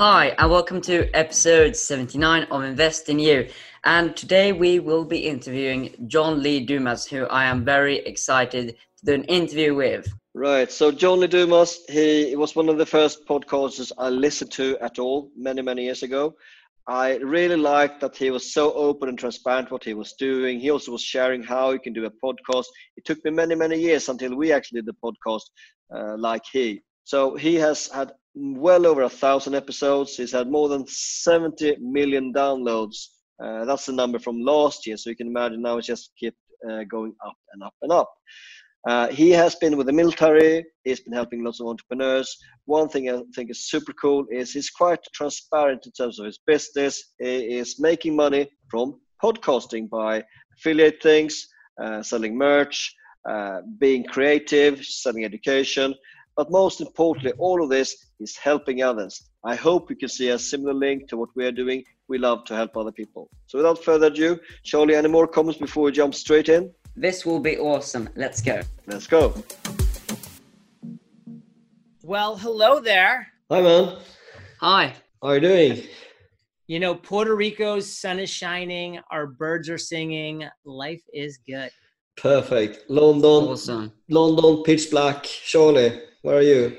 Hi, 0.00 0.34
and 0.38 0.50
welcome 0.50 0.80
to 0.80 1.14
episode 1.14 1.76
79 1.76 2.44
of 2.44 2.62
Invest 2.62 3.10
in 3.10 3.18
You. 3.18 3.46
And 3.84 4.16
today 4.16 4.50
we 4.50 4.78
will 4.78 5.04
be 5.04 5.26
interviewing 5.26 5.94
John 6.06 6.42
Lee 6.42 6.64
Dumas, 6.64 7.06
who 7.06 7.26
I 7.26 7.44
am 7.44 7.66
very 7.66 7.98
excited 7.98 8.68
to 8.96 9.04
do 9.04 9.12
an 9.12 9.24
interview 9.24 9.74
with. 9.74 10.10
Right. 10.32 10.72
So 10.72 10.90
John 10.90 11.20
Lee 11.20 11.26
Dumas, 11.26 11.80
he 11.90 12.34
was 12.34 12.56
one 12.56 12.70
of 12.70 12.78
the 12.78 12.86
first 12.86 13.26
podcasters 13.26 13.92
I 13.98 14.08
listened 14.08 14.52
to 14.52 14.78
at 14.78 14.98
all 14.98 15.30
many, 15.36 15.60
many 15.60 15.84
years 15.84 16.02
ago. 16.02 16.34
I 16.88 17.16
really 17.16 17.56
liked 17.56 18.00
that 18.00 18.16
he 18.16 18.30
was 18.30 18.54
so 18.54 18.72
open 18.72 19.10
and 19.10 19.18
transparent 19.18 19.70
what 19.70 19.84
he 19.84 19.92
was 19.92 20.14
doing. 20.14 20.60
He 20.60 20.70
also 20.70 20.92
was 20.92 21.02
sharing 21.02 21.42
how 21.42 21.72
he 21.72 21.78
can 21.78 21.92
do 21.92 22.06
a 22.06 22.10
podcast. 22.24 22.64
It 22.96 23.04
took 23.04 23.22
me 23.22 23.32
many, 23.32 23.54
many 23.54 23.78
years 23.78 24.08
until 24.08 24.34
we 24.34 24.50
actually 24.50 24.80
did 24.80 24.86
the 24.86 24.96
podcast 25.04 25.42
uh, 25.94 26.16
like 26.16 26.44
he. 26.50 26.80
So 27.04 27.36
he 27.36 27.56
has 27.56 27.88
had 27.88 28.12
well 28.34 28.86
over 28.86 29.02
a 29.02 29.08
thousand 29.08 29.54
episodes. 29.54 30.16
He's 30.16 30.32
had 30.32 30.50
more 30.50 30.68
than 30.68 30.86
70 30.86 31.76
million 31.80 32.32
downloads. 32.32 33.06
Uh, 33.42 33.64
that's 33.64 33.86
the 33.86 33.92
number 33.92 34.18
from 34.18 34.40
last 34.40 34.86
year. 34.86 34.96
So 34.96 35.10
you 35.10 35.16
can 35.16 35.28
imagine 35.28 35.62
now 35.62 35.78
it's 35.78 35.86
just 35.86 36.12
kept 36.22 36.36
uh, 36.68 36.84
going 36.84 37.14
up 37.26 37.36
and 37.52 37.62
up 37.62 37.74
and 37.82 37.92
up. 37.92 38.12
Uh, 38.88 39.08
he 39.08 39.30
has 39.30 39.54
been 39.56 39.76
with 39.76 39.86
the 39.86 39.92
military. 39.92 40.64
He's 40.84 41.00
been 41.00 41.12
helping 41.12 41.44
lots 41.44 41.60
of 41.60 41.66
entrepreneurs. 41.66 42.34
One 42.64 42.88
thing 42.88 43.10
I 43.10 43.20
think 43.34 43.50
is 43.50 43.68
super 43.68 43.92
cool 43.92 44.24
is 44.30 44.52
he's 44.52 44.70
quite 44.70 45.00
transparent 45.14 45.84
in 45.84 45.92
terms 45.92 46.18
of 46.18 46.26
his 46.26 46.38
business. 46.46 47.12
He 47.18 47.58
is 47.58 47.78
making 47.78 48.16
money 48.16 48.50
from 48.70 48.98
podcasting 49.22 49.90
by 49.90 50.24
affiliate 50.56 51.02
things, 51.02 51.46
uh, 51.82 52.02
selling 52.02 52.36
merch, 52.38 52.94
uh, 53.28 53.60
being 53.78 54.04
creative, 54.04 54.82
selling 54.82 55.26
education. 55.26 55.94
But 56.36 56.50
most 56.50 56.80
importantly, 56.80 57.32
all 57.38 57.62
of 57.62 57.68
this 57.68 58.06
is 58.20 58.36
helping 58.36 58.82
others. 58.82 59.30
I 59.44 59.54
hope 59.54 59.90
you 59.90 59.96
can 59.96 60.08
see 60.08 60.28
a 60.28 60.38
similar 60.38 60.74
link 60.74 61.08
to 61.08 61.16
what 61.16 61.30
we 61.34 61.44
are 61.46 61.52
doing. 61.52 61.84
We 62.08 62.18
love 62.18 62.44
to 62.46 62.54
help 62.54 62.76
other 62.76 62.92
people. 62.92 63.30
So 63.46 63.58
without 63.58 63.82
further 63.82 64.06
ado, 64.06 64.38
Charlie, 64.62 64.94
any 64.94 65.08
more 65.08 65.26
comments 65.26 65.60
before 65.60 65.84
we 65.84 65.92
jump 65.92 66.14
straight 66.14 66.48
in? 66.48 66.72
This 66.96 67.24
will 67.24 67.40
be 67.40 67.56
awesome. 67.58 68.08
Let's 68.16 68.40
go. 68.42 68.60
Let's 68.86 69.06
go. 69.06 69.34
Well, 72.02 72.36
hello 72.36 72.80
there. 72.80 73.28
Hi, 73.50 73.62
man. 73.62 73.98
Hi. 74.60 74.94
How 75.22 75.28
are 75.28 75.34
you 75.36 75.40
doing? 75.40 75.82
You 76.66 76.80
know, 76.80 76.94
Puerto 76.94 77.34
Rico's 77.34 77.92
sun 77.92 78.18
is 78.18 78.30
shining, 78.30 79.00
our 79.10 79.26
birds 79.26 79.68
are 79.68 79.78
singing, 79.78 80.44
life 80.64 81.02
is 81.12 81.38
good. 81.46 81.70
Perfect. 82.16 82.88
London. 82.88 83.48
Awesome. 83.48 83.92
London, 84.08 84.62
pitch 84.62 84.90
black. 84.90 85.24
Charlie, 85.24 86.00
where 86.22 86.36
are 86.38 86.42
you? 86.42 86.76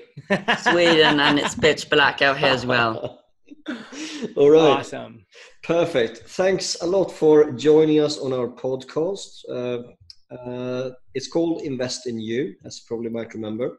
Sweden, 0.60 1.20
and 1.20 1.40
it's 1.40 1.56
pitch 1.56 1.90
black 1.90 2.22
out 2.22 2.38
here 2.38 2.50
as 2.50 2.66
well. 2.66 3.24
All 4.36 4.50
right. 4.50 4.80
Awesome. 4.80 5.26
Perfect. 5.64 6.30
Thanks 6.30 6.78
a 6.82 6.86
lot 6.86 7.12
for 7.12 7.52
joining 7.52 8.00
us 8.00 8.18
on 8.18 8.34
our 8.34 8.48
podcast. 8.48 9.44
Uh, 9.50 9.84
uh, 10.34 10.92
it's 11.14 11.28
called 11.28 11.62
Invest 11.62 12.08
in 12.08 12.20
You, 12.20 12.56
as 12.66 12.78
you 12.78 12.84
probably 12.88 13.10
might 13.10 13.34
remember. 13.34 13.78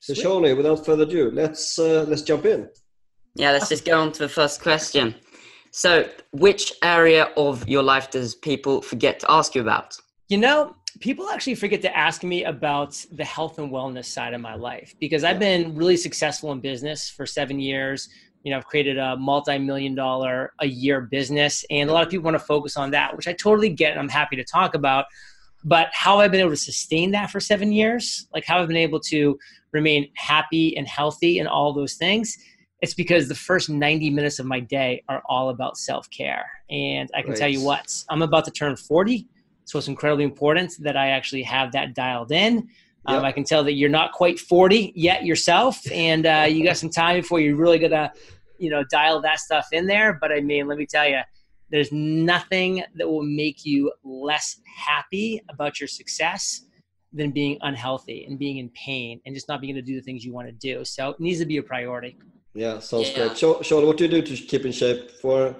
So, 0.00 0.14
Sweet. 0.14 0.22
Charlie, 0.22 0.54
without 0.54 0.84
further 0.84 1.04
ado, 1.04 1.30
let's 1.32 1.78
uh, 1.78 2.04
let's 2.08 2.22
jump 2.22 2.44
in. 2.46 2.68
Yeah, 3.34 3.52
let's 3.52 3.68
just 3.68 3.84
go 3.84 4.00
on 4.00 4.12
to 4.12 4.18
the 4.20 4.28
first 4.28 4.60
question. 4.60 5.14
So, 5.70 6.08
which 6.32 6.72
area 6.82 7.30
of 7.36 7.66
your 7.68 7.82
life 7.82 8.10
does 8.10 8.34
people 8.34 8.82
forget 8.82 9.20
to 9.20 9.30
ask 9.30 9.54
you 9.54 9.62
about? 9.62 9.96
You 10.28 10.38
know, 10.38 10.76
people 11.00 11.28
actually 11.30 11.54
forget 11.54 11.82
to 11.82 11.96
ask 11.96 12.22
me 12.22 12.44
about 12.44 13.04
the 13.12 13.24
health 13.24 13.58
and 13.58 13.70
wellness 13.70 14.06
side 14.06 14.34
of 14.34 14.40
my 14.40 14.54
life 14.54 14.94
because 15.00 15.24
I've 15.24 15.38
been 15.38 15.74
really 15.74 15.96
successful 15.96 16.52
in 16.52 16.60
business 16.60 17.08
for 17.08 17.26
seven 17.26 17.58
years. 17.58 18.08
You 18.42 18.50
know, 18.50 18.58
I've 18.58 18.66
created 18.66 18.98
a 18.98 19.16
multi-million 19.16 19.94
dollar 19.94 20.52
a 20.60 20.66
year 20.66 21.02
business, 21.02 21.64
and 21.70 21.88
a 21.88 21.92
lot 21.92 22.04
of 22.04 22.10
people 22.10 22.24
want 22.24 22.34
to 22.34 22.44
focus 22.44 22.76
on 22.76 22.90
that, 22.90 23.16
which 23.16 23.28
I 23.28 23.32
totally 23.32 23.68
get 23.68 23.92
and 23.92 24.00
I'm 24.00 24.08
happy 24.08 24.36
to 24.36 24.44
talk 24.44 24.74
about. 24.74 25.06
But 25.64 25.88
how 25.92 26.18
I've 26.18 26.32
been 26.32 26.40
able 26.40 26.50
to 26.50 26.56
sustain 26.56 27.12
that 27.12 27.30
for 27.30 27.38
seven 27.38 27.70
years, 27.72 28.26
like 28.34 28.44
how 28.44 28.60
I've 28.60 28.68
been 28.68 28.76
able 28.76 29.00
to 29.00 29.38
remain 29.72 30.10
happy 30.16 30.76
and 30.76 30.88
healthy 30.88 31.38
and 31.38 31.48
all 31.48 31.72
those 31.72 31.94
things, 31.94 32.36
it's 32.80 32.94
because 32.94 33.28
the 33.28 33.34
first 33.34 33.70
90 33.70 34.10
minutes 34.10 34.40
of 34.40 34.46
my 34.46 34.58
day 34.58 35.04
are 35.08 35.22
all 35.26 35.50
about 35.50 35.78
self-care. 35.78 36.44
And 36.68 37.08
I 37.14 37.22
can 37.22 37.34
tell 37.34 37.48
you 37.48 37.62
what, 37.64 38.04
I'm 38.10 38.22
about 38.22 38.44
to 38.46 38.50
turn 38.50 38.74
40. 38.74 39.28
So 39.72 39.78
it's 39.78 39.88
incredibly 39.88 40.24
important 40.24 40.74
that 40.80 40.98
I 40.98 41.08
actually 41.08 41.44
have 41.44 41.72
that 41.72 41.94
dialed 41.94 42.30
in. 42.30 42.68
Um, 43.06 43.24
I 43.24 43.32
can 43.32 43.42
tell 43.42 43.64
that 43.64 43.72
you're 43.72 43.88
not 43.88 44.12
quite 44.12 44.38
40 44.38 44.92
yet 44.94 45.24
yourself, 45.24 45.80
and 45.90 46.26
uh, 46.26 46.46
you 46.46 46.62
got 46.62 46.76
some 46.76 46.90
time 46.90 47.16
before 47.16 47.40
you're 47.40 47.56
really 47.56 47.78
gonna, 47.78 48.12
you 48.58 48.68
know, 48.68 48.84
dial 48.90 49.22
that 49.22 49.38
stuff 49.38 49.68
in 49.72 49.86
there. 49.86 50.18
But 50.20 50.30
I 50.30 50.40
mean, 50.40 50.66
let 50.66 50.76
me 50.76 50.84
tell 50.84 51.08
you, 51.08 51.20
there's 51.70 51.90
nothing 51.90 52.84
that 52.96 53.08
will 53.08 53.22
make 53.22 53.64
you 53.64 53.90
less 54.04 54.60
happy 54.76 55.40
about 55.48 55.80
your 55.80 55.88
success 55.88 56.66
than 57.14 57.30
being 57.30 57.56
unhealthy 57.62 58.26
and 58.28 58.38
being 58.38 58.58
in 58.58 58.68
pain 58.74 59.22
and 59.24 59.34
just 59.34 59.48
not 59.48 59.62
being 59.62 59.74
able 59.74 59.86
to 59.86 59.90
do 59.90 59.96
the 59.96 60.02
things 60.02 60.22
you 60.22 60.34
want 60.34 60.48
to 60.48 60.52
do. 60.52 60.84
So 60.84 61.08
it 61.12 61.18
needs 61.18 61.40
to 61.40 61.46
be 61.46 61.56
a 61.56 61.62
priority. 61.62 62.18
Yeah, 62.52 62.78
sounds 62.78 63.08
Yeah. 63.08 63.28
great. 63.28 63.36
Charlie, 63.36 63.86
what 63.86 63.96
do 63.96 64.04
you 64.04 64.10
do 64.10 64.20
to 64.20 64.36
keep 64.36 64.66
in 64.66 64.72
shape 64.72 65.10
for 65.12 65.56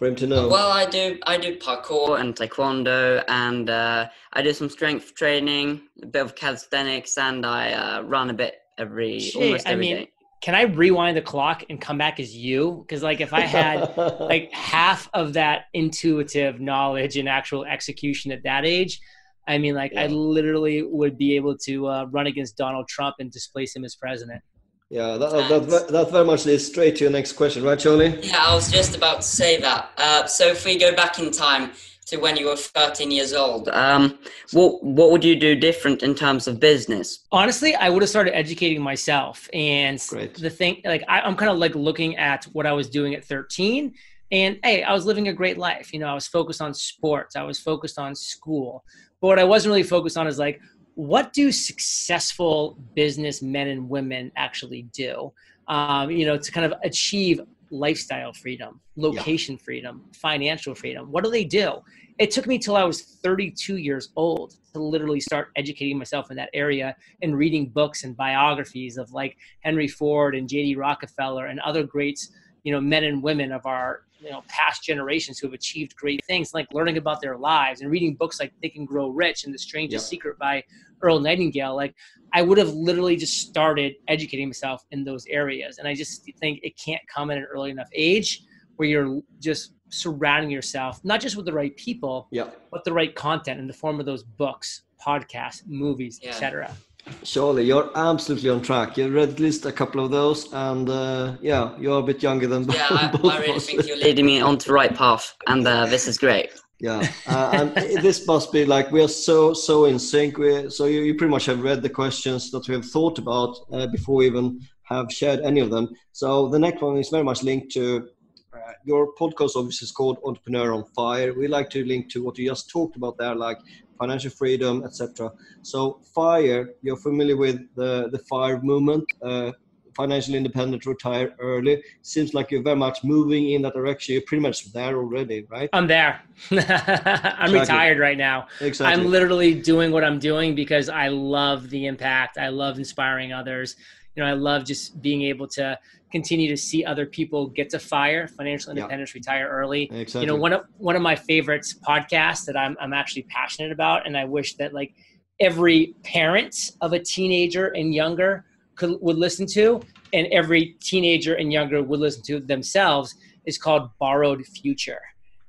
for 0.00 0.06
him 0.06 0.16
to 0.16 0.26
know? 0.26 0.48
Well, 0.48 0.72
I 0.72 0.86
do 0.86 1.18
I 1.26 1.36
do 1.36 1.56
parkour 1.56 2.18
and 2.18 2.34
taekwondo, 2.34 3.22
and 3.28 3.68
uh, 3.68 4.08
I 4.32 4.42
do 4.42 4.52
some 4.54 4.70
strength 4.70 5.14
training, 5.14 5.82
a 6.02 6.06
bit 6.06 6.22
of 6.22 6.34
calisthenics, 6.34 7.18
and 7.18 7.44
I 7.44 7.72
uh, 7.72 8.00
run 8.02 8.30
a 8.30 8.34
bit 8.34 8.54
every 8.78 9.20
Shit, 9.20 9.36
almost 9.36 9.68
I 9.68 9.76
mean, 9.76 9.96
day. 9.96 10.10
Can 10.40 10.54
I 10.54 10.62
rewind 10.62 11.18
the 11.18 11.22
clock 11.22 11.64
and 11.68 11.78
come 11.78 11.98
back 11.98 12.18
as 12.18 12.34
you? 12.34 12.82
Because 12.86 13.02
like 13.02 13.20
if 13.20 13.34
I 13.34 13.42
had 13.42 13.94
like 14.20 14.50
half 14.54 15.10
of 15.12 15.34
that 15.34 15.66
intuitive 15.74 16.60
knowledge 16.60 17.18
and 17.18 17.28
actual 17.28 17.66
execution 17.66 18.32
at 18.32 18.42
that 18.44 18.64
age 18.64 19.00
i 19.48 19.56
mean 19.56 19.74
like 19.74 19.90
i 19.96 20.06
literally 20.06 20.82
would 20.82 21.16
be 21.16 21.34
able 21.34 21.56
to 21.56 21.86
uh, 21.86 22.04
run 22.10 22.26
against 22.26 22.58
donald 22.58 22.86
trump 22.88 23.16
and 23.20 23.32
displace 23.32 23.74
him 23.74 23.86
as 23.86 23.96
president 23.96 24.42
yeah, 24.90 25.16
that, 25.16 25.48
that, 25.48 25.88
that 25.88 26.10
very 26.10 26.24
much 26.24 26.46
leads 26.46 26.66
straight 26.66 26.96
to 26.96 27.04
your 27.04 27.12
next 27.12 27.32
question, 27.34 27.62
right, 27.62 27.78
Charlie? 27.78 28.18
Yeah, 28.22 28.44
I 28.44 28.54
was 28.54 28.72
just 28.72 28.96
about 28.96 29.18
to 29.18 29.26
say 29.26 29.60
that. 29.60 29.90
Uh, 29.96 30.26
so 30.26 30.48
if 30.48 30.64
we 30.64 30.76
go 30.78 30.92
back 30.94 31.20
in 31.20 31.30
time 31.30 31.70
to 32.06 32.16
when 32.16 32.36
you 32.36 32.46
were 32.46 32.56
13 32.56 33.12
years 33.12 33.32
old, 33.32 33.68
um, 33.68 34.18
what 34.50 34.82
what 34.82 35.12
would 35.12 35.24
you 35.24 35.36
do 35.36 35.54
different 35.54 36.02
in 36.02 36.16
terms 36.16 36.48
of 36.48 36.58
business? 36.58 37.20
honestly 37.30 37.74
i 37.76 37.88
would 37.88 38.02
have 38.02 38.08
started 38.08 38.36
educating 38.36 38.82
myself 38.82 39.48
and 39.52 40.04
Great. 40.08 40.34
the 40.34 40.50
thing 40.50 40.80
like 40.84 41.04
I, 41.08 41.20
i'm 41.20 41.36
kind 41.36 41.50
of 41.50 41.58
like 41.58 41.74
looking 41.76 42.16
at 42.16 42.44
what 42.46 42.66
i 42.66 42.72
was 42.72 42.90
doing 42.90 43.14
at 43.14 43.24
13 43.24 43.94
and 44.32 44.58
hey 44.64 44.82
i 44.82 44.92
was 44.92 45.06
living 45.06 45.28
a 45.28 45.32
great 45.32 45.58
life 45.58 45.92
you 45.92 46.00
know 46.00 46.06
i 46.06 46.14
was 46.14 46.26
focused 46.26 46.60
on 46.60 46.74
sports 46.74 47.36
i 47.36 47.42
was 47.42 47.60
focused 47.60 47.98
on 47.98 48.16
school 48.16 48.84
but 49.20 49.28
what 49.28 49.38
i 49.38 49.44
wasn't 49.44 49.70
really 49.70 49.84
focused 49.84 50.18
on 50.18 50.26
is 50.26 50.38
like 50.38 50.60
what 51.00 51.32
do 51.32 51.50
successful 51.50 52.78
business 52.94 53.40
men 53.40 53.68
and 53.68 53.88
women 53.88 54.30
actually 54.36 54.82
do 54.92 55.32
um, 55.68 56.10
you 56.10 56.26
know 56.26 56.36
to 56.36 56.52
kind 56.52 56.70
of 56.70 56.78
achieve 56.84 57.40
lifestyle 57.70 58.34
freedom 58.34 58.80
location 58.96 59.56
freedom 59.56 60.04
financial 60.12 60.74
freedom 60.74 61.10
what 61.10 61.24
do 61.24 61.30
they 61.30 61.44
do 61.44 61.80
it 62.18 62.30
took 62.30 62.46
me 62.46 62.58
till 62.58 62.76
I 62.76 62.84
was 62.84 63.00
32 63.00 63.78
years 63.78 64.10
old 64.14 64.54
to 64.74 64.78
literally 64.78 65.20
start 65.20 65.48
educating 65.56 65.96
myself 65.96 66.30
in 66.30 66.36
that 66.36 66.50
area 66.52 66.94
and 67.22 67.34
reading 67.34 67.70
books 67.70 68.04
and 68.04 68.14
biographies 68.14 68.98
of 68.98 69.10
like 69.10 69.38
Henry 69.60 69.88
Ford 69.88 70.34
and 70.34 70.46
J.D. 70.46 70.76
Rockefeller 70.76 71.46
and 71.46 71.60
other 71.60 71.82
greats, 71.82 72.30
you 72.62 72.72
know, 72.72 72.80
men 72.80 73.04
and 73.04 73.22
women 73.22 73.52
of 73.52 73.66
our 73.66 74.02
you 74.20 74.30
know 74.30 74.42
past 74.48 74.82
generations 74.84 75.38
who 75.38 75.46
have 75.46 75.54
achieved 75.54 75.96
great 75.96 76.24
things, 76.26 76.52
like 76.54 76.66
learning 76.72 76.98
about 76.98 77.20
their 77.20 77.36
lives 77.36 77.80
and 77.80 77.90
reading 77.90 78.14
books 78.14 78.38
like 78.40 78.52
Think 78.60 78.74
and 78.76 78.86
Grow 78.86 79.08
Rich 79.08 79.44
and 79.44 79.54
The 79.54 79.58
Strangest. 79.58 80.08
Secret 80.08 80.38
by 80.38 80.62
Earl 81.02 81.20
Nightingale. 81.20 81.74
Like 81.74 81.94
I 82.32 82.42
would 82.42 82.58
have 82.58 82.68
literally 82.70 83.16
just 83.16 83.38
started 83.48 83.94
educating 84.08 84.48
myself 84.48 84.84
in 84.90 85.04
those 85.04 85.26
areas, 85.26 85.78
and 85.78 85.88
I 85.88 85.94
just 85.94 86.24
think 86.38 86.60
it 86.62 86.76
can't 86.78 87.02
come 87.08 87.30
at 87.30 87.38
an 87.38 87.44
early 87.44 87.70
enough 87.70 87.88
age 87.94 88.42
where 88.76 88.88
you're 88.88 89.20
just 89.40 89.74
surrounding 89.90 90.50
yourself 90.50 91.00
not 91.04 91.20
just 91.20 91.36
with 91.36 91.44
the 91.44 91.52
right 91.52 91.76
people 91.76 92.28
Yeah. 92.30 92.48
but 92.70 92.84
the 92.84 92.92
right 92.92 93.12
content 93.14 93.58
in 93.58 93.66
the 93.66 93.72
form 93.72 93.98
of 93.98 94.06
those 94.06 94.22
books 94.22 94.82
podcasts 95.04 95.66
movies 95.66 96.20
Yeah. 96.22 96.30
etc 96.30 96.76
Charlie, 97.22 97.64
you're 97.64 97.90
absolutely 97.96 98.50
on 98.50 98.60
track. 98.62 98.96
You 98.96 99.08
read 99.10 99.30
at 99.30 99.40
least 99.40 99.66
a 99.66 99.72
couple 99.72 100.04
of 100.04 100.10
those, 100.10 100.52
and 100.52 100.88
uh, 100.88 101.36
yeah, 101.40 101.76
you're 101.78 102.00
a 102.00 102.02
bit 102.02 102.22
younger 102.22 102.46
than 102.46 102.64
Yeah, 102.64 102.86
I, 102.90 103.08
both 103.16 103.32
I 103.32 103.36
of 103.36 103.42
really 103.42 103.56
us. 103.56 103.66
think 103.66 103.86
you're 103.86 103.96
leading 103.96 104.26
me 104.26 104.40
onto 104.40 104.66
the 104.68 104.72
right 104.74 104.94
path, 104.94 105.34
and 105.46 105.66
uh, 105.66 105.86
this 105.86 106.06
is 106.06 106.18
great. 106.18 106.50
Yeah, 106.78 107.06
uh, 107.26 107.50
and 107.52 107.74
this 108.02 108.26
must 108.26 108.52
be 108.52 108.64
like 108.64 108.90
we 108.90 109.02
are 109.02 109.08
so 109.08 109.52
so 109.52 109.84
in 109.84 109.98
sync. 109.98 110.38
We 110.38 110.70
so 110.70 110.86
you, 110.86 111.00
you 111.02 111.14
pretty 111.14 111.30
much 111.30 111.46
have 111.46 111.62
read 111.62 111.82
the 111.82 111.90
questions 111.90 112.50
that 112.52 112.66
we 112.68 112.74
have 112.74 112.86
thought 112.86 113.18
about 113.18 113.56
uh, 113.72 113.86
before 113.86 114.16
we 114.16 114.26
even 114.26 114.60
have 114.84 115.12
shared 115.12 115.40
any 115.40 115.60
of 115.60 115.70
them. 115.70 115.88
So 116.12 116.48
the 116.48 116.58
next 116.58 116.80
one 116.82 116.96
is 116.96 117.10
very 117.10 117.24
much 117.24 117.42
linked 117.42 117.70
to 117.72 118.08
uh, 118.54 118.72
your 118.84 119.14
podcast. 119.14 119.56
Obviously, 119.56 119.86
is 119.86 119.92
called 119.92 120.18
Entrepreneur 120.24 120.72
on 120.72 120.84
Fire. 120.96 121.32
We 121.34 121.48
like 121.48 121.70
to 121.70 121.84
link 121.84 122.10
to 122.12 122.22
what 122.24 122.38
you 122.38 122.48
just 122.48 122.70
talked 122.70 122.96
about 122.96 123.18
there, 123.18 123.34
like 123.34 123.58
financial 124.00 124.30
freedom, 124.30 124.82
etc. 124.84 125.30
So 125.62 126.00
fire, 126.14 126.62
you're 126.82 127.02
familiar 127.08 127.36
with 127.36 127.58
the 127.78 127.92
the 128.14 128.20
fire 128.30 128.60
movement. 128.62 129.04
Uh, 129.22 129.52
financially 129.96 130.36
independent, 130.36 130.86
retire 130.86 131.34
early. 131.40 131.82
Seems 132.02 132.32
like 132.32 132.50
you're 132.50 132.62
very 132.62 132.76
much 132.76 133.02
moving 133.04 133.50
in 133.50 133.62
that 133.62 133.74
direction. 133.74 134.14
You're 134.14 134.22
pretty 134.26 134.42
much 134.42 134.72
there 134.72 134.96
already, 134.96 135.46
right? 135.50 135.68
I'm 135.72 135.86
there. 135.86 136.22
I'm 136.50 136.58
exactly. 136.58 137.60
retired 137.60 137.98
right 137.98 138.16
now. 138.16 138.46
Exactly. 138.60 138.92
I'm 138.92 139.10
literally 139.10 139.52
doing 139.54 139.90
what 139.92 140.04
I'm 140.04 140.18
doing 140.18 140.54
because 140.54 140.88
I 140.88 141.08
love 141.08 141.70
the 141.70 141.86
impact. 141.86 142.38
I 142.38 142.48
love 142.48 142.78
inspiring 142.78 143.32
others. 143.32 143.76
You 144.14 144.22
know, 144.22 144.28
I 144.28 144.32
love 144.32 144.64
just 144.64 145.00
being 145.00 145.22
able 145.22 145.46
to 145.48 145.78
continue 146.10 146.48
to 146.48 146.56
see 146.56 146.84
other 146.84 147.06
people 147.06 147.46
get 147.48 147.70
to 147.70 147.78
fire, 147.78 148.26
financial 148.26 148.70
independence, 148.70 149.14
yeah. 149.14 149.18
retire 149.18 149.48
early. 149.48 149.84
Exactly. 149.92 150.22
You 150.22 150.26
know, 150.26 150.36
one 150.36 150.52
of 150.52 150.62
one 150.78 150.96
of 150.96 151.02
my 151.02 151.14
favorites 151.14 151.74
podcasts 151.86 152.44
that 152.46 152.56
I'm 152.56 152.76
I'm 152.80 152.92
actually 152.92 153.22
passionate 153.22 153.72
about, 153.72 154.06
and 154.06 154.16
I 154.16 154.24
wish 154.24 154.54
that 154.56 154.74
like 154.74 154.94
every 155.38 155.94
parent 156.02 156.72
of 156.80 156.92
a 156.92 156.98
teenager 156.98 157.68
and 157.68 157.94
younger 157.94 158.44
could 158.74 158.98
would 159.00 159.16
listen 159.16 159.46
to, 159.48 159.80
and 160.12 160.26
every 160.28 160.76
teenager 160.80 161.34
and 161.34 161.52
younger 161.52 161.82
would 161.82 162.00
listen 162.00 162.22
to 162.24 162.40
themselves 162.40 163.14
is 163.46 163.58
called 163.58 163.90
Borrowed 163.98 164.44
Future. 164.46 165.00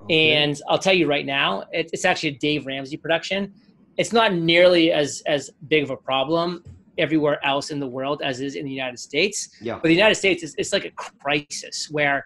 Okay. 0.03 0.33
And 0.33 0.59
I'll 0.67 0.79
tell 0.79 0.93
you 0.93 1.07
right 1.07 1.25
now, 1.25 1.63
it, 1.71 1.89
it's 1.93 2.05
actually 2.05 2.29
a 2.29 2.37
Dave 2.37 2.65
Ramsey 2.65 2.97
production. 2.97 3.53
It's 3.97 4.13
not 4.13 4.33
nearly 4.33 4.91
as 4.91 5.23
as 5.25 5.49
big 5.67 5.83
of 5.83 5.89
a 5.89 5.97
problem 5.97 6.63
everywhere 7.01 7.43
else 7.45 7.71
in 7.71 7.79
the 7.79 7.87
world 7.87 8.21
as 8.23 8.39
is 8.39 8.55
in 8.55 8.65
the 8.65 8.71
United 8.71 8.99
States. 8.99 9.49
Yeah. 9.61 9.75
But 9.75 9.83
the 9.89 9.93
United 9.93 10.15
States 10.15 10.43
is 10.43 10.55
it's 10.57 10.71
like 10.71 10.85
a 10.85 10.91
crisis 10.91 11.89
where 11.91 12.25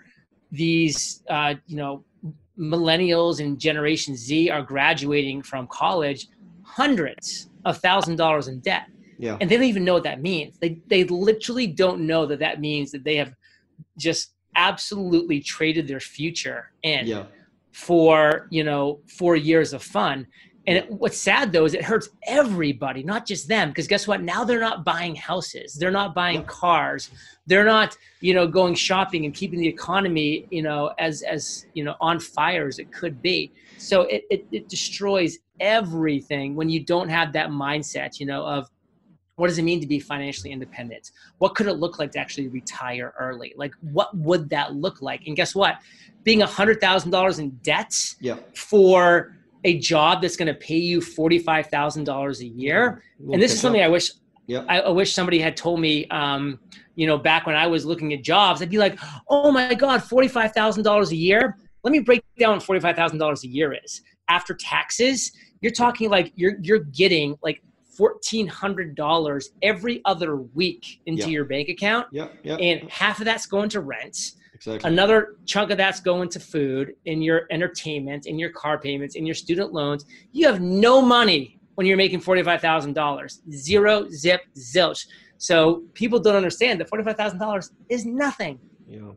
these 0.51 1.23
uh, 1.29 1.55
you 1.65 1.77
know 1.77 2.03
millennials 2.57 3.39
and 3.39 3.59
Generation 3.59 4.15
Z 4.15 4.49
are 4.49 4.61
graduating 4.61 5.41
from 5.41 5.67
college 5.67 6.27
hundreds 6.63 7.49
of 7.65 7.77
thousand 7.79 8.15
dollars 8.17 8.47
in 8.47 8.59
debt. 8.59 8.87
Yeah. 9.17 9.37
And 9.39 9.49
they 9.49 9.55
don't 9.55 9.65
even 9.65 9.85
know 9.85 9.93
what 9.93 10.03
that 10.03 10.21
means. 10.21 10.57
They 10.59 10.81
they 10.87 11.03
literally 11.05 11.67
don't 11.67 12.01
know 12.01 12.25
that 12.25 12.39
that 12.39 12.59
means 12.59 12.91
that 12.91 13.03
they 13.03 13.15
have 13.15 13.33
just 13.97 14.33
absolutely 14.55 15.41
traded 15.41 15.87
their 15.87 15.99
future 15.99 16.71
in 16.83 17.07
yeah. 17.07 17.25
for 17.71 18.47
you 18.49 18.63
know 18.63 18.99
four 19.07 19.35
years 19.35 19.73
of 19.73 19.83
fun 19.83 20.27
and 20.67 20.77
it, 20.77 20.91
what's 20.91 21.17
sad 21.17 21.51
though 21.51 21.65
is 21.65 21.73
it 21.73 21.83
hurts 21.83 22.09
everybody, 22.25 23.03
not 23.03 23.25
just 23.25 23.47
them. 23.47 23.69
Because 23.69 23.87
guess 23.87 24.07
what? 24.07 24.21
Now 24.21 24.43
they're 24.43 24.59
not 24.59 24.83
buying 24.83 25.15
houses, 25.15 25.75
they're 25.75 25.91
not 25.91 26.15
buying 26.15 26.43
cars, 26.43 27.11
they're 27.45 27.65
not, 27.65 27.97
you 28.21 28.33
know, 28.33 28.47
going 28.47 28.73
shopping 28.73 29.25
and 29.25 29.33
keeping 29.33 29.59
the 29.59 29.67
economy, 29.67 30.47
you 30.49 30.63
know, 30.63 30.93
as 30.97 31.21
as 31.21 31.65
you 31.73 31.83
know 31.83 31.95
on 32.01 32.19
fire 32.19 32.67
as 32.67 32.79
it 32.79 32.91
could 32.91 33.21
be. 33.21 33.51
So 33.77 34.03
it, 34.03 34.23
it, 34.29 34.47
it 34.51 34.69
destroys 34.69 35.37
everything 35.59 36.55
when 36.55 36.69
you 36.69 36.83
don't 36.83 37.09
have 37.09 37.33
that 37.33 37.49
mindset, 37.49 38.19
you 38.19 38.25
know, 38.25 38.45
of 38.45 38.69
what 39.35 39.47
does 39.47 39.57
it 39.57 39.63
mean 39.63 39.81
to 39.81 39.87
be 39.87 39.99
financially 39.99 40.51
independent? 40.51 41.11
What 41.39 41.55
could 41.55 41.67
it 41.67 41.73
look 41.73 41.99
like 41.99 42.11
to 42.13 42.19
actually 42.19 42.47
retire 42.47 43.13
early? 43.19 43.53
Like, 43.57 43.73
what 43.81 44.15
would 44.17 44.49
that 44.49 44.75
look 44.75 45.01
like? 45.01 45.27
And 45.27 45.35
guess 45.35 45.53
what? 45.53 45.75
Being 46.23 46.41
a 46.41 46.47
hundred 46.47 46.79
thousand 46.79 47.11
dollars 47.11 47.39
in 47.39 47.49
debt 47.61 47.93
yeah. 48.21 48.37
for 48.55 49.34
a 49.65 49.79
job 49.79 50.21
that's 50.21 50.37
going 50.37 50.47
to 50.47 50.53
pay 50.53 50.77
you 50.77 50.99
$45,000 50.99 52.39
a 52.39 52.45
year. 52.45 53.03
We'll 53.19 53.33
and 53.33 53.43
this 53.43 53.51
is 53.51 53.59
something 53.59 53.81
up. 53.81 53.87
I 53.87 53.89
wish 53.89 54.11
Yep. 54.47 54.65
I, 54.69 54.79
I, 54.81 54.89
wish 54.89 55.13
somebody 55.13 55.39
had 55.39 55.57
told 55.57 55.79
me, 55.79 56.07
um, 56.09 56.59
you 56.93 57.07
know, 57.07 57.17
back 57.17 57.47
when 57.47 57.55
I 57.55 57.65
was 57.65 57.83
looking 57.83 58.13
at 58.13 58.21
jobs, 58.21 58.61
I'd 58.61 58.69
be 58.69 58.77
like, 58.77 58.99
oh 59.27 59.51
my 59.51 59.73
God, 59.73 60.01
$45,000 60.01 61.09
a 61.09 61.15
year. 61.15 61.57
Let 61.83 61.91
me 61.91 61.99
break 61.99 62.23
down 62.37 62.59
what 62.59 62.81
$45,000 62.81 63.43
a 63.43 63.47
year 63.47 63.75
is. 63.83 64.03
After 64.29 64.53
taxes, 64.53 65.31
you're 65.61 65.71
talking 65.71 66.11
like 66.11 66.31
you're, 66.35 66.57
you're 66.61 66.77
getting 66.79 67.35
like 67.41 67.63
$1,400 67.97 69.43
every 69.63 70.01
other 70.05 70.35
week 70.35 71.01
into 71.07 71.23
yep. 71.23 71.31
your 71.31 71.45
bank 71.45 71.69
account. 71.69 72.07
Yep. 72.11 72.35
Yep. 72.43 72.59
And 72.61 72.89
half 72.91 73.19
of 73.19 73.25
that's 73.25 73.47
going 73.47 73.69
to 73.69 73.81
rent. 73.81 74.33
Exactly. 74.55 74.89
Another 74.89 75.35
chunk 75.45 75.69
of 75.69 75.77
that's 75.77 75.99
going 75.99 76.29
to 76.29 76.39
food, 76.39 76.95
in 77.05 77.21
your 77.21 77.45
entertainment, 77.51 78.25
in 78.25 78.39
your 78.39 78.49
car 78.51 78.79
payments, 78.79 79.15
in 79.15 79.25
your 79.25 79.35
student 79.35 79.73
loans. 79.73 80.05
You 80.31 80.47
have 80.47 80.61
no 80.61 81.01
money 81.01 81.59
when 81.75 81.85
you're 81.85 81.97
making 81.97 82.21
forty-five 82.21 82.61
thousand 82.61 82.93
dollars. 82.93 83.41
Zero, 83.51 84.07
zip, 84.09 84.41
zilch. 84.57 85.05
So 85.37 85.83
people 85.93 86.19
don't 86.19 86.37
understand 86.37 86.79
that 86.79 86.89
forty-five 86.89 87.17
thousand 87.17 87.39
dollars 87.39 87.71
is 87.89 88.05
nothing. 88.05 88.59
Yeah. 88.87 89.11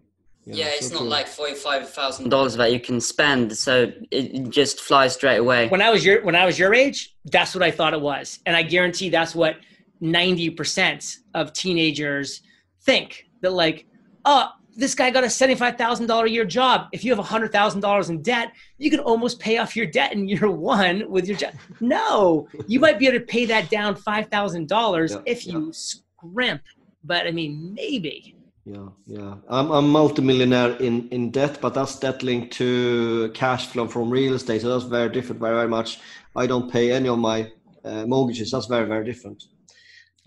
Yeah, 0.44 0.54
yeah 0.54 0.66
it's 0.76 0.88
so 0.88 0.94
not 0.94 1.00
true. 1.00 1.08
like 1.08 1.28
forty-five 1.28 1.88
thousand 1.88 2.30
dollars 2.30 2.56
that 2.56 2.72
you 2.72 2.80
can 2.80 3.00
spend, 3.00 3.56
so 3.56 3.92
it 4.10 4.50
just 4.50 4.80
flies 4.80 5.14
straight 5.14 5.36
away. 5.36 5.68
When 5.68 5.82
I 5.82 5.90
was 5.90 6.04
your 6.04 6.24
when 6.24 6.34
I 6.34 6.46
was 6.46 6.58
your 6.58 6.74
age, 6.74 7.14
that's 7.26 7.54
what 7.54 7.62
I 7.62 7.70
thought 7.70 7.92
it 7.92 8.00
was, 8.00 8.40
and 8.44 8.56
I 8.56 8.62
guarantee 8.62 9.08
that's 9.08 9.34
what 9.34 9.56
ninety 10.00 10.50
percent 10.50 11.18
of 11.34 11.52
teenagers 11.52 12.42
think. 12.82 13.26
That 13.42 13.52
like, 13.52 13.86
oh, 14.24 14.48
this 14.78 14.94
guy 14.94 15.10
got 15.10 15.24
a 15.24 15.26
$75,000 15.26 16.24
a 16.24 16.30
year 16.30 16.44
job. 16.44 16.86
If 16.92 17.04
you 17.04 17.14
have 17.14 17.24
$100,000 17.24 18.08
in 18.08 18.22
debt, 18.22 18.52
you 18.78 18.90
can 18.90 19.00
almost 19.00 19.40
pay 19.40 19.58
off 19.58 19.74
your 19.74 19.86
debt 19.86 20.12
in 20.12 20.28
year 20.28 20.48
one 20.76 21.10
with 21.10 21.26
your 21.26 21.36
job. 21.36 21.54
No, 21.80 22.46
you 22.68 22.78
might 22.78 22.98
be 22.98 23.08
able 23.08 23.18
to 23.18 23.26
pay 23.26 23.44
that 23.46 23.70
down 23.70 23.96
$5,000 23.96 25.10
yeah, 25.10 25.16
if 25.26 25.46
you 25.46 25.66
yeah. 25.66 25.70
scrimp. 25.72 26.62
But 27.02 27.26
I 27.26 27.32
mean, 27.32 27.74
maybe. 27.74 28.36
Yeah, 28.64 28.88
yeah. 29.06 29.34
I'm 29.48 29.70
a 29.72 29.82
multimillionaire 29.82 30.76
in, 30.76 31.08
in 31.08 31.32
debt, 31.32 31.58
but 31.60 31.74
that's 31.74 31.98
debt 31.98 32.22
linked 32.22 32.52
to 32.54 33.32
cash 33.34 33.66
flow 33.66 33.88
from 33.88 34.10
real 34.10 34.34
estate. 34.34 34.62
So 34.62 34.68
that's 34.68 34.88
very 34.88 35.08
different, 35.08 35.40
very, 35.40 35.56
very 35.56 35.68
much. 35.68 35.98
I 36.36 36.46
don't 36.46 36.70
pay 36.70 36.92
any 36.92 37.08
of 37.08 37.18
my 37.18 37.50
uh, 37.84 38.06
mortgages. 38.06 38.52
That's 38.52 38.66
very, 38.66 38.86
very 38.86 39.04
different. 39.04 39.42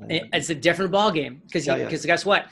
It's 0.10 0.50
a 0.50 0.56
different 0.56 0.92
ballgame 0.92 1.42
because 1.46 1.68
yeah, 1.68 1.78
because 1.78 2.06
guess 2.06 2.26
what? 2.26 2.48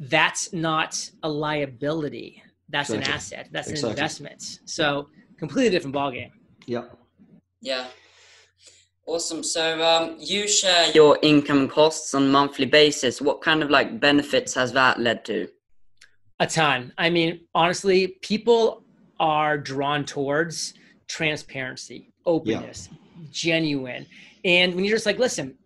That's 0.00 0.52
not 0.52 1.10
a 1.22 1.28
liability. 1.28 2.42
That's 2.70 2.90
exactly. 2.90 3.12
an 3.12 3.16
asset. 3.16 3.48
That's 3.52 3.68
exactly. 3.68 3.90
an 3.90 3.96
investment. 3.96 4.60
So 4.64 5.08
completely 5.38 5.70
different 5.70 5.94
ballgame. 5.94 6.30
Yeah. 6.66 6.84
Yeah. 7.60 7.86
Awesome. 9.06 9.42
So 9.42 9.82
um, 9.82 10.16
you 10.18 10.48
share 10.48 10.90
your 10.92 11.18
income 11.22 11.68
costs 11.68 12.14
on 12.14 12.30
monthly 12.30 12.66
basis. 12.66 13.20
What 13.20 13.42
kind 13.42 13.62
of 13.62 13.68
like 13.70 14.00
benefits 14.00 14.54
has 14.54 14.72
that 14.72 15.00
led 15.00 15.24
to? 15.26 15.48
A 16.38 16.46
ton. 16.46 16.92
I 16.96 17.10
mean, 17.10 17.40
honestly, 17.54 18.16
people 18.22 18.84
are 19.18 19.58
drawn 19.58 20.04
towards 20.04 20.74
transparency, 21.08 22.12
openness, 22.24 22.88
yeah. 22.90 23.26
genuine. 23.30 24.06
And 24.44 24.74
when 24.74 24.84
you're 24.84 24.96
just 24.96 25.06
like, 25.06 25.18
listen, 25.18 25.56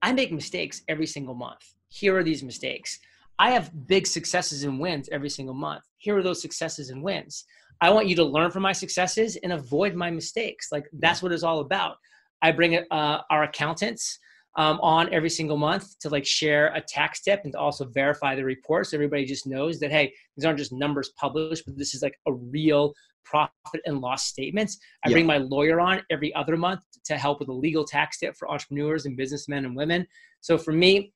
I 0.00 0.12
make 0.12 0.32
mistakes 0.32 0.82
every 0.88 1.06
single 1.06 1.34
month. 1.34 1.60
Here 1.88 2.16
are 2.16 2.22
these 2.22 2.42
mistakes. 2.42 2.98
I 3.42 3.50
have 3.50 3.88
big 3.88 4.06
successes 4.06 4.62
and 4.62 4.78
wins 4.78 5.08
every 5.10 5.28
single 5.28 5.56
month. 5.56 5.82
Here 5.98 6.16
are 6.16 6.22
those 6.22 6.40
successes 6.40 6.90
and 6.90 7.02
wins. 7.02 7.44
I 7.80 7.90
want 7.90 8.06
you 8.06 8.14
to 8.14 8.24
learn 8.24 8.52
from 8.52 8.62
my 8.62 8.70
successes 8.70 9.34
and 9.42 9.52
avoid 9.52 9.96
my 9.96 10.12
mistakes. 10.12 10.68
Like 10.70 10.84
that's 10.92 11.24
what 11.24 11.32
it's 11.32 11.42
all 11.42 11.58
about. 11.58 11.96
I 12.40 12.52
bring 12.52 12.76
uh, 12.76 13.18
our 13.30 13.42
accountants 13.42 14.16
um, 14.56 14.78
on 14.80 15.12
every 15.12 15.28
single 15.28 15.56
month 15.56 15.98
to 15.98 16.08
like 16.08 16.24
share 16.24 16.72
a 16.72 16.80
tax 16.80 17.20
tip 17.20 17.40
and 17.42 17.52
to 17.54 17.58
also 17.58 17.84
verify 17.86 18.36
the 18.36 18.44
reports. 18.44 18.92
So 18.92 18.96
everybody 18.96 19.24
just 19.24 19.44
knows 19.44 19.80
that 19.80 19.90
hey, 19.90 20.12
these 20.36 20.44
aren't 20.44 20.58
just 20.58 20.72
numbers 20.72 21.10
published, 21.16 21.64
but 21.66 21.76
this 21.76 21.94
is 21.96 22.02
like 22.02 22.16
a 22.28 22.32
real 22.32 22.94
profit 23.24 23.80
and 23.86 24.00
loss 24.00 24.24
statements. 24.24 24.78
I 25.04 25.08
yeah. 25.08 25.14
bring 25.14 25.26
my 25.26 25.38
lawyer 25.38 25.80
on 25.80 26.00
every 26.10 26.32
other 26.36 26.56
month 26.56 26.82
to 27.06 27.18
help 27.18 27.40
with 27.40 27.48
a 27.48 27.52
legal 27.52 27.84
tax 27.84 28.20
tip 28.20 28.36
for 28.36 28.48
entrepreneurs 28.48 29.04
and 29.04 29.16
businessmen 29.16 29.64
and 29.64 29.74
women. 29.74 30.06
So 30.42 30.56
for 30.56 30.70
me, 30.70 31.12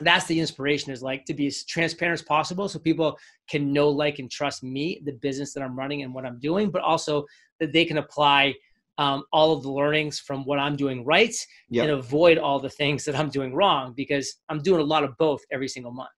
that's 0.00 0.26
the 0.26 0.38
inspiration 0.38 0.92
is 0.92 1.02
like 1.02 1.24
to 1.24 1.34
be 1.34 1.46
as 1.46 1.64
transparent 1.64 2.20
as 2.20 2.22
possible 2.22 2.68
so 2.68 2.78
people 2.78 3.18
can 3.48 3.72
know 3.72 3.88
like 3.88 4.18
and 4.18 4.30
trust 4.30 4.62
me 4.62 5.02
the 5.04 5.12
business 5.12 5.52
that 5.52 5.62
i'm 5.62 5.76
running 5.76 6.02
and 6.02 6.14
what 6.14 6.24
i'm 6.24 6.38
doing 6.38 6.70
but 6.70 6.82
also 6.82 7.24
that 7.58 7.72
they 7.72 7.84
can 7.84 7.98
apply 7.98 8.54
um, 8.98 9.24
all 9.32 9.56
of 9.56 9.62
the 9.62 9.70
learnings 9.70 10.20
from 10.20 10.44
what 10.44 10.58
i'm 10.58 10.76
doing 10.76 11.04
right 11.04 11.34
yep. 11.70 11.84
and 11.84 11.92
avoid 11.92 12.36
all 12.38 12.60
the 12.60 12.68
things 12.68 13.04
that 13.04 13.14
i'm 13.18 13.30
doing 13.30 13.54
wrong 13.54 13.94
because 13.96 14.36
i'm 14.48 14.62
doing 14.62 14.80
a 14.80 14.84
lot 14.84 15.04
of 15.04 15.16
both 15.16 15.40
every 15.50 15.68
single 15.68 15.92
month. 15.92 16.10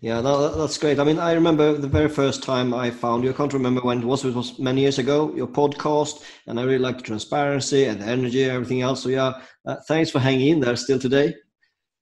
Yeah 0.00 0.20
no, 0.20 0.54
that's 0.56 0.76
great. 0.76 0.98
I 0.98 1.04
mean 1.04 1.18
i 1.18 1.32
remember 1.32 1.74
the 1.74 1.86
very 1.86 2.08
first 2.08 2.42
time 2.42 2.74
i 2.74 2.90
found 2.90 3.22
you 3.22 3.30
i 3.30 3.32
can't 3.32 3.52
remember 3.52 3.80
when 3.82 4.02
it 4.02 4.04
was 4.04 4.24
it 4.24 4.34
was 4.34 4.58
many 4.58 4.80
years 4.80 4.98
ago 4.98 5.32
your 5.34 5.46
podcast 5.46 6.24
and 6.48 6.58
i 6.58 6.64
really 6.64 6.78
like 6.78 6.96
the 6.96 7.04
transparency 7.04 7.84
and 7.84 8.00
the 8.00 8.06
energy 8.06 8.44
everything 8.44 8.82
else. 8.82 9.02
So 9.04 9.10
yeah 9.10 9.40
uh, 9.64 9.76
thanks 9.86 10.10
for 10.10 10.18
hanging 10.18 10.48
in 10.48 10.60
there 10.60 10.76
still 10.76 10.98
today 10.98 11.34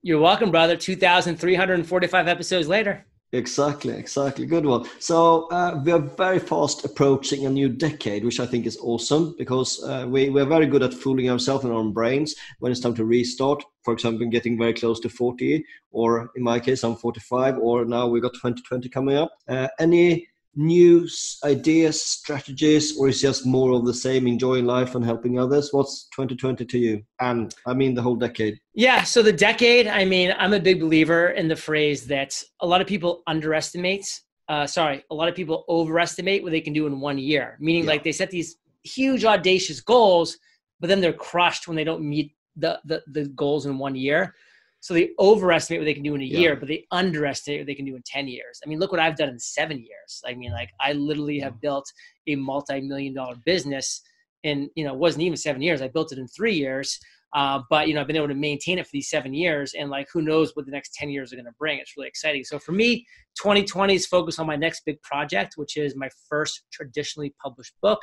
you're 0.02 0.21
welcome, 0.21 0.50
brother. 0.50 0.76
2,345 0.76 2.28
episodes 2.28 2.68
later. 2.68 3.04
Exactly, 3.35 3.94
exactly. 3.94 4.44
Good 4.44 4.66
one. 4.66 4.87
So 4.99 5.49
uh, 5.49 5.80
we 5.82 5.90
are 5.90 6.00
very 6.00 6.38
fast 6.38 6.85
approaching 6.85 7.47
a 7.47 7.50
new 7.50 7.71
decade, 7.71 8.25
which 8.25 8.40
I 8.40 8.44
think 8.44 8.66
is 8.66 8.76
awesome 8.82 9.35
because 9.38 9.82
uh, 9.85 10.04
we, 10.06 10.28
we're 10.28 10.44
very 10.44 10.66
good 10.66 10.82
at 10.82 10.92
fooling 10.92 11.30
ourselves 11.30 11.64
and 11.64 11.73
our 11.73 11.78
own 11.78 11.94
brains 11.94 12.35
when 12.59 12.71
it's 12.71 12.80
time 12.82 12.94
to 12.97 13.06
restart. 13.06 13.64
For 13.85 13.94
example, 13.94 14.26
getting 14.26 14.59
very 14.59 14.75
close 14.75 15.00
to 15.00 15.09
40, 15.09 15.64
or 15.92 16.30
in 16.37 16.42
my 16.42 16.61
case, 16.61 16.85
I'm 16.85 16.94
45, 16.94 17.56
or 17.56 17.87
now 17.87 18.06
we 18.06 18.21
got 18.21 18.35
2020 18.35 18.90
coming 18.90 19.16
up. 19.16 19.32
Uh, 19.49 19.68
any 19.80 20.28
new 20.54 21.09
ideas, 21.44 22.02
strategies, 22.02 22.97
or 22.99 23.09
is 23.09 23.21
just 23.21 23.47
more 23.47 23.73
of 23.73 23.87
the 23.87 23.94
same, 23.94 24.26
enjoying 24.26 24.66
life 24.66 24.94
and 24.94 25.04
helping 25.04 25.38
others? 25.38 25.71
What's 25.73 26.09
2020 26.14 26.64
to 26.64 26.78
you? 26.78 27.02
And 27.21 27.54
I 27.66 27.75
mean 27.75 27.94
the 27.94 28.02
whole 28.02 28.16
decade. 28.16 28.59
Yeah, 28.75 29.02
so 29.02 29.23
the 29.23 29.32
decade, 29.32 29.87
I 29.87 30.04
mean, 30.04 30.35
I'm 30.38 30.52
a 30.52 30.61
big 30.61 30.80
believer 30.80 31.28
in 31.28 31.49
the 31.49 31.56
phrase 31.56 32.06
that 32.06 32.42
a 32.61 32.66
lot 32.66 32.80
of 32.80 32.87
people 32.87 33.23
underestimate, 33.26 34.21
uh, 34.49 34.66
sorry, 34.66 35.04
a 35.11 35.14
lot 35.14 35.28
of 35.28 35.35
people 35.35 35.64
overestimate 35.68 36.42
what 36.42 36.52
they 36.52 36.61
can 36.61 36.73
do 36.73 36.87
in 36.87 37.00
one 37.00 37.18
year, 37.18 37.56
meaning 37.61 37.85
yeah. 37.85 37.90
like 37.90 38.04
they 38.04 38.12
set 38.12 38.30
these 38.30 38.56
huge, 38.85 39.25
audacious 39.25 39.80
goals, 39.80 40.37
but 40.80 40.88
then 40.88 41.00
they're 41.00 41.12
crushed 41.12 41.68
when 41.68 41.76
they 41.76 41.85
don't 41.85 42.02
meet 42.02 42.35
the, 42.56 42.78
the, 42.85 43.02
the 43.06 43.26
goals 43.28 43.66
in 43.66 43.78
one 43.78 43.94
year. 43.94 44.35
So 44.82 44.94
they 44.94 45.10
overestimate 45.20 45.80
what 45.80 45.84
they 45.84 45.94
can 45.94 46.02
do 46.02 46.16
in 46.16 46.22
a 46.22 46.24
yeah. 46.24 46.38
year, 46.40 46.56
but 46.56 46.66
they 46.66 46.84
underestimate 46.90 47.60
what 47.60 47.66
they 47.68 47.74
can 47.76 47.84
do 47.84 47.94
in 47.94 48.02
10 48.04 48.26
years. 48.26 48.60
I 48.64 48.68
mean, 48.68 48.80
look 48.80 48.90
what 48.90 49.00
I've 49.00 49.16
done 49.16 49.28
in 49.28 49.38
seven 49.38 49.78
years. 49.78 50.20
I 50.26 50.34
mean, 50.34 50.50
like 50.50 50.70
I 50.80 50.92
literally 50.92 51.38
have 51.38 51.60
built 51.60 51.90
a 52.26 52.34
multi-million 52.34 53.14
dollar 53.14 53.36
business 53.46 54.02
in, 54.42 54.68
you 54.74 54.84
know, 54.84 54.92
it 54.92 54.98
wasn't 54.98 55.22
even 55.22 55.36
seven 55.36 55.62
years. 55.62 55.82
I 55.82 55.86
built 55.86 56.10
it 56.10 56.18
in 56.18 56.26
three 56.26 56.54
years. 56.54 56.98
Uh, 57.32 57.60
but 57.70 57.86
you 57.86 57.94
know, 57.94 58.00
I've 58.00 58.08
been 58.08 58.16
able 58.16 58.28
to 58.28 58.34
maintain 58.34 58.78
it 58.78 58.84
for 58.84 58.90
these 58.92 59.08
seven 59.08 59.32
years, 59.32 59.72
and 59.72 59.88
like, 59.88 60.06
who 60.12 60.20
knows 60.20 60.54
what 60.54 60.66
the 60.66 60.70
next 60.70 60.92
ten 60.92 61.08
years 61.08 61.32
are 61.32 61.36
going 61.36 61.46
to 61.46 61.52
bring? 61.58 61.78
It's 61.78 61.96
really 61.96 62.08
exciting. 62.08 62.44
So 62.44 62.58
for 62.58 62.72
me, 62.72 63.06
2020 63.40 63.94
is 63.94 64.06
focused 64.06 64.38
on 64.38 64.46
my 64.46 64.56
next 64.56 64.82
big 64.84 65.00
project, 65.00 65.54
which 65.56 65.78
is 65.78 65.96
my 65.96 66.10
first 66.28 66.64
traditionally 66.70 67.34
published 67.42 67.72
book. 67.80 68.00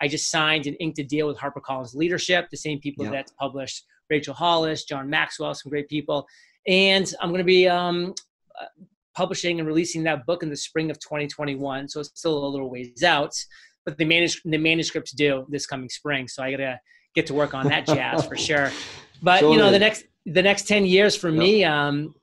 I 0.00 0.08
just 0.08 0.32
signed 0.32 0.66
and 0.66 0.76
inked 0.80 0.98
a 0.98 1.04
deal 1.04 1.28
with 1.28 1.38
HarperCollins 1.38 1.94
Leadership, 1.94 2.48
the 2.50 2.56
same 2.56 2.80
people 2.80 3.04
that's 3.08 3.30
published 3.38 3.84
Rachel 4.12 4.34
Hollis, 4.34 4.84
John 4.84 5.08
Maxwell, 5.08 5.54
some 5.54 5.70
great 5.70 5.88
people. 5.88 6.26
And 6.66 7.12
I'm 7.20 7.30
going 7.30 7.38
to 7.38 7.44
be 7.44 7.66
um, 7.66 8.14
publishing 9.14 9.58
and 9.58 9.66
releasing 9.66 10.02
that 10.04 10.26
book 10.26 10.42
in 10.42 10.50
the 10.50 10.56
spring 10.56 10.90
of 10.90 10.98
2021. 11.00 11.88
So 11.88 12.00
it's 12.00 12.10
still 12.14 12.44
a 12.44 12.48
little 12.48 12.70
ways 12.70 13.02
out, 13.02 13.34
but 13.84 13.96
the, 13.98 14.04
manus- 14.04 14.40
the 14.44 14.58
manuscript's 14.58 15.12
due 15.12 15.46
this 15.48 15.66
coming 15.66 15.88
spring. 15.88 16.28
So 16.28 16.42
I 16.42 16.50
got 16.50 16.58
to 16.58 16.80
get 17.14 17.26
to 17.26 17.34
work 17.34 17.54
on 17.54 17.68
that 17.68 17.86
jazz 17.86 18.26
for 18.26 18.36
sure. 18.48 18.70
But 19.22 19.42
you 19.42 19.56
know, 19.56 19.70
the 19.70 19.78
next 19.78 20.04
the 20.26 20.42
next 20.42 20.68
10 20.68 20.86
years 20.86 21.16
for 21.16 21.32
me, 21.32 21.64
um, 21.64 22.14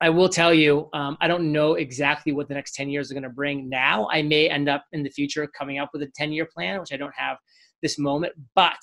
I 0.00 0.08
will 0.10 0.28
tell 0.28 0.54
you, 0.54 0.88
um, 0.92 1.18
I 1.20 1.28
don't 1.28 1.52
know 1.52 1.74
exactly 1.74 2.32
what 2.32 2.48
the 2.48 2.54
next 2.54 2.74
10 2.74 2.88
years 2.88 3.10
are 3.10 3.14
going 3.14 3.24
to 3.24 3.28
bring 3.28 3.68
now. 3.68 4.08
I 4.10 4.22
may 4.22 4.48
end 4.48 4.68
up 4.68 4.84
in 4.92 5.02
the 5.02 5.10
future 5.10 5.46
coming 5.46 5.78
up 5.78 5.90
with 5.92 6.02
a 6.02 6.10
10 6.14 6.32
year 6.32 6.46
plan, 6.46 6.80
which 6.80 6.92
I 6.92 6.96
don't 6.96 7.14
have 7.14 7.36
this 7.82 7.98
moment, 7.98 8.32
but 8.54 8.78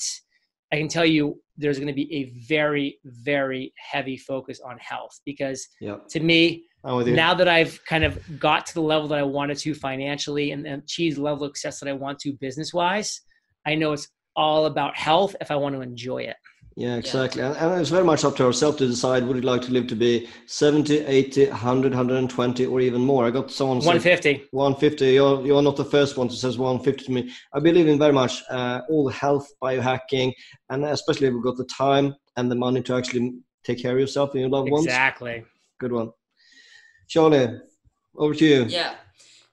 I 0.72 0.78
can 0.78 0.88
tell 0.88 1.06
you 1.06 1.42
there's 1.58 1.78
going 1.78 1.88
to 1.88 1.94
be 1.94 2.14
a 2.14 2.34
very, 2.48 3.00
very 3.06 3.74
heavy 3.78 4.18
focus 4.18 4.60
on 4.60 4.78
health 4.80 5.20
because 5.26 5.68
yep. 5.80 6.08
to 6.10 6.20
me, 6.20 6.66
now 7.14 7.34
that 7.34 7.48
I've 7.48 7.84
kind 7.86 8.04
of 8.04 8.20
got 8.40 8.66
to 8.68 8.74
the 8.74 8.82
level 8.82 9.08
that 9.08 9.18
I 9.18 9.24
wanted 9.24 9.58
to 9.60 9.74
financially 9.74 10.52
and, 10.52 10.66
and 10.68 10.84
achieved 10.84 11.18
the 11.18 11.22
level 11.22 11.46
of 11.46 11.50
success 11.50 11.80
that 11.80 11.90
I 11.90 11.94
want 11.94 12.20
to 12.20 12.34
business 12.34 12.74
wise, 12.74 13.22
I 13.66 13.76
know 13.76 13.94
it's 13.94 14.08
all 14.36 14.66
about 14.66 14.96
health 14.96 15.36
if 15.42 15.50
I 15.50 15.56
want 15.56 15.76
to 15.76 15.82
enjoy 15.82 16.20
it. 16.20 16.36
Yeah, 16.78 16.98
exactly. 16.98 17.42
Yeah. 17.42 17.54
And, 17.54 17.72
and, 17.72 17.82
it's 17.82 17.90
very 17.90 18.04
much 18.04 18.26
up 18.26 18.36
to 18.36 18.46
ourselves 18.46 18.78
to 18.80 18.88
decide 18.88 19.26
would 19.26 19.38
you 19.38 19.44
like 19.44 19.62
to 19.62 19.72
live 19.72 19.88
to 19.88 19.96
be 19.96 20.28
70, 20.46 21.06
80, 21.06 21.48
100, 21.48 21.92
120, 21.94 22.66
or 22.66 22.82
even 22.82 23.02
more. 23.02 23.26
I 23.26 23.32
got 23.32 23.50
someone 23.50 23.78
150. 23.78 24.50
150. 24.52 25.14
You're, 25.14 25.46
you're 25.46 25.62
not 25.62 25.78
the 25.78 25.86
first 25.86 26.18
one 26.18 26.28
to 26.28 26.36
says 26.36 26.58
150 26.58 27.06
to 27.06 27.12
me. 27.12 27.32
I 27.54 27.62
believe 27.62 27.88
in 27.88 27.98
very 27.98 28.12
much 28.12 28.44
uh, 28.50 28.82
all 28.90 29.06
the 29.06 29.14
health, 29.14 29.50
biohacking, 29.64 30.34
and 30.70 30.84
especially 30.84 31.28
if 31.28 31.34
you've 31.34 31.44
got 31.44 31.56
the 31.56 31.66
time 31.66 32.14
and 32.36 32.52
the 32.52 32.56
money 32.56 32.82
to 32.82 32.96
actually 32.96 33.36
take 33.64 33.82
care 33.82 33.94
of 33.94 34.00
yourself 34.00 34.32
and 34.32 34.42
your 34.42 34.50
loved 34.50 34.70
ones. 34.70 34.86
Exactly. 34.86 35.46
Good 35.80 35.94
one. 35.94 36.12
Charlie, 37.08 37.58
over 38.18 38.34
to 38.34 38.46
you. 38.46 38.64
Yeah. 38.66 38.96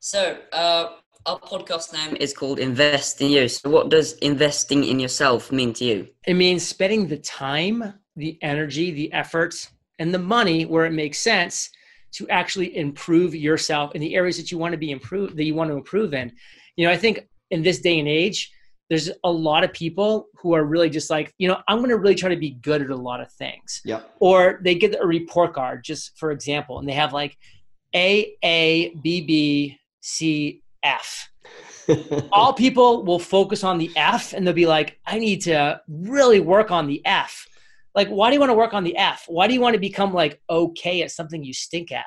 So, 0.01 0.39
uh, 0.53 0.95
our 1.27 1.39
podcast 1.39 1.93
name 1.93 2.17
is 2.17 2.33
called 2.33 2.59
Invest 2.59 3.21
in 3.21 3.31
You. 3.31 3.49
So, 3.49 3.71
what 3.71 3.89
does 3.89 4.15
investing 4.15 4.85
in 4.85 4.99
yourself 4.99 5.53
mean 5.53 5.73
to 5.75 5.85
you? 5.85 6.09
It 6.27 6.35
means 6.35 6.67
spending 6.67 7.07
the 7.07 7.19
time, 7.19 7.95
the 8.17 8.39
energy, 8.43 8.91
the 8.91 9.13
efforts, 9.13 9.71
and 9.99 10.13
the 10.13 10.19
money 10.19 10.65
where 10.65 10.87
it 10.87 10.93
makes 10.93 11.19
sense 11.19 11.71
to 12.13 12.29
actually 12.29 12.77
improve 12.77 13.35
yourself 13.35 13.95
in 13.95 14.01
the 14.01 14.15
areas 14.15 14.37
that 14.37 14.51
you 14.51 14.59
want 14.59 14.73
to 14.73 14.79
be 14.79 14.91
improved 14.91 15.37
that 15.37 15.45
you 15.45 15.55
want 15.55 15.71
to 15.71 15.77
improve 15.77 16.13
in. 16.13 16.33
You 16.77 16.87
know, 16.87 16.93
I 16.93 16.97
think 16.97 17.29
in 17.51 17.63
this 17.63 17.81
day 17.81 17.99
and 17.99 18.09
age, 18.09 18.53
there's 18.91 19.11
a 19.25 19.31
lot 19.31 19.65
of 19.65 19.73
people 19.73 20.27
who 20.35 20.55
are 20.55 20.65
really 20.65 20.91
just 20.91 21.09
like, 21.09 21.33
you 21.39 21.49
know, 21.49 21.63
I'm 21.69 21.79
going 21.79 21.91
to 21.91 21.97
really 21.97 22.15
try 22.15 22.29
to 22.29 22.37
be 22.37 22.51
good 22.51 22.83
at 22.83 22.91
a 22.91 22.97
lot 22.97 23.21
of 23.21 23.33
things. 23.33 23.81
Yeah. 23.85 24.03
Or 24.21 24.61
they 24.63 24.75
get 24.75 25.01
a 25.01 25.07
report 25.07 25.55
card, 25.55 25.85
just 25.85 26.19
for 26.19 26.31
example, 26.31 26.79
and 26.79 26.89
they 26.89 26.93
have 26.93 27.13
like 27.13 27.39
A 27.95 28.35
A 28.45 28.95
B 29.03 29.23
B 29.23 29.79
C 30.03 30.62
F. 30.83 31.31
All 32.31 32.53
people 32.65 33.05
will 33.05 33.19
focus 33.19 33.65
on 33.65 33.79
the 33.79 33.91
F 33.97 34.33
and 34.33 34.47
they'll 34.47 34.55
be 34.55 34.67
like, 34.67 34.99
I 35.07 35.19
need 35.19 35.43
to 35.43 35.81
really 35.89 36.41
work 36.41 36.71
on 36.71 36.87
the 36.87 37.05
F. 37.05 37.47
Like, 37.95 38.09
why 38.09 38.31
do 38.31 38.35
you 38.35 38.41
want 38.41 38.51
to 38.51 38.55
work 38.55 38.75
on 38.75 38.85
the 38.85 38.97
F? 38.97 39.25
Why 39.27 39.47
do 39.47 39.55
you 39.55 39.61
want 39.61 39.75
to 39.75 39.81
become 39.81 40.15
like 40.15 40.41
okay 40.49 41.03
at 41.03 41.11
something 41.11 41.45
you 41.45 41.53
stink 41.53 41.93
at? 41.93 42.07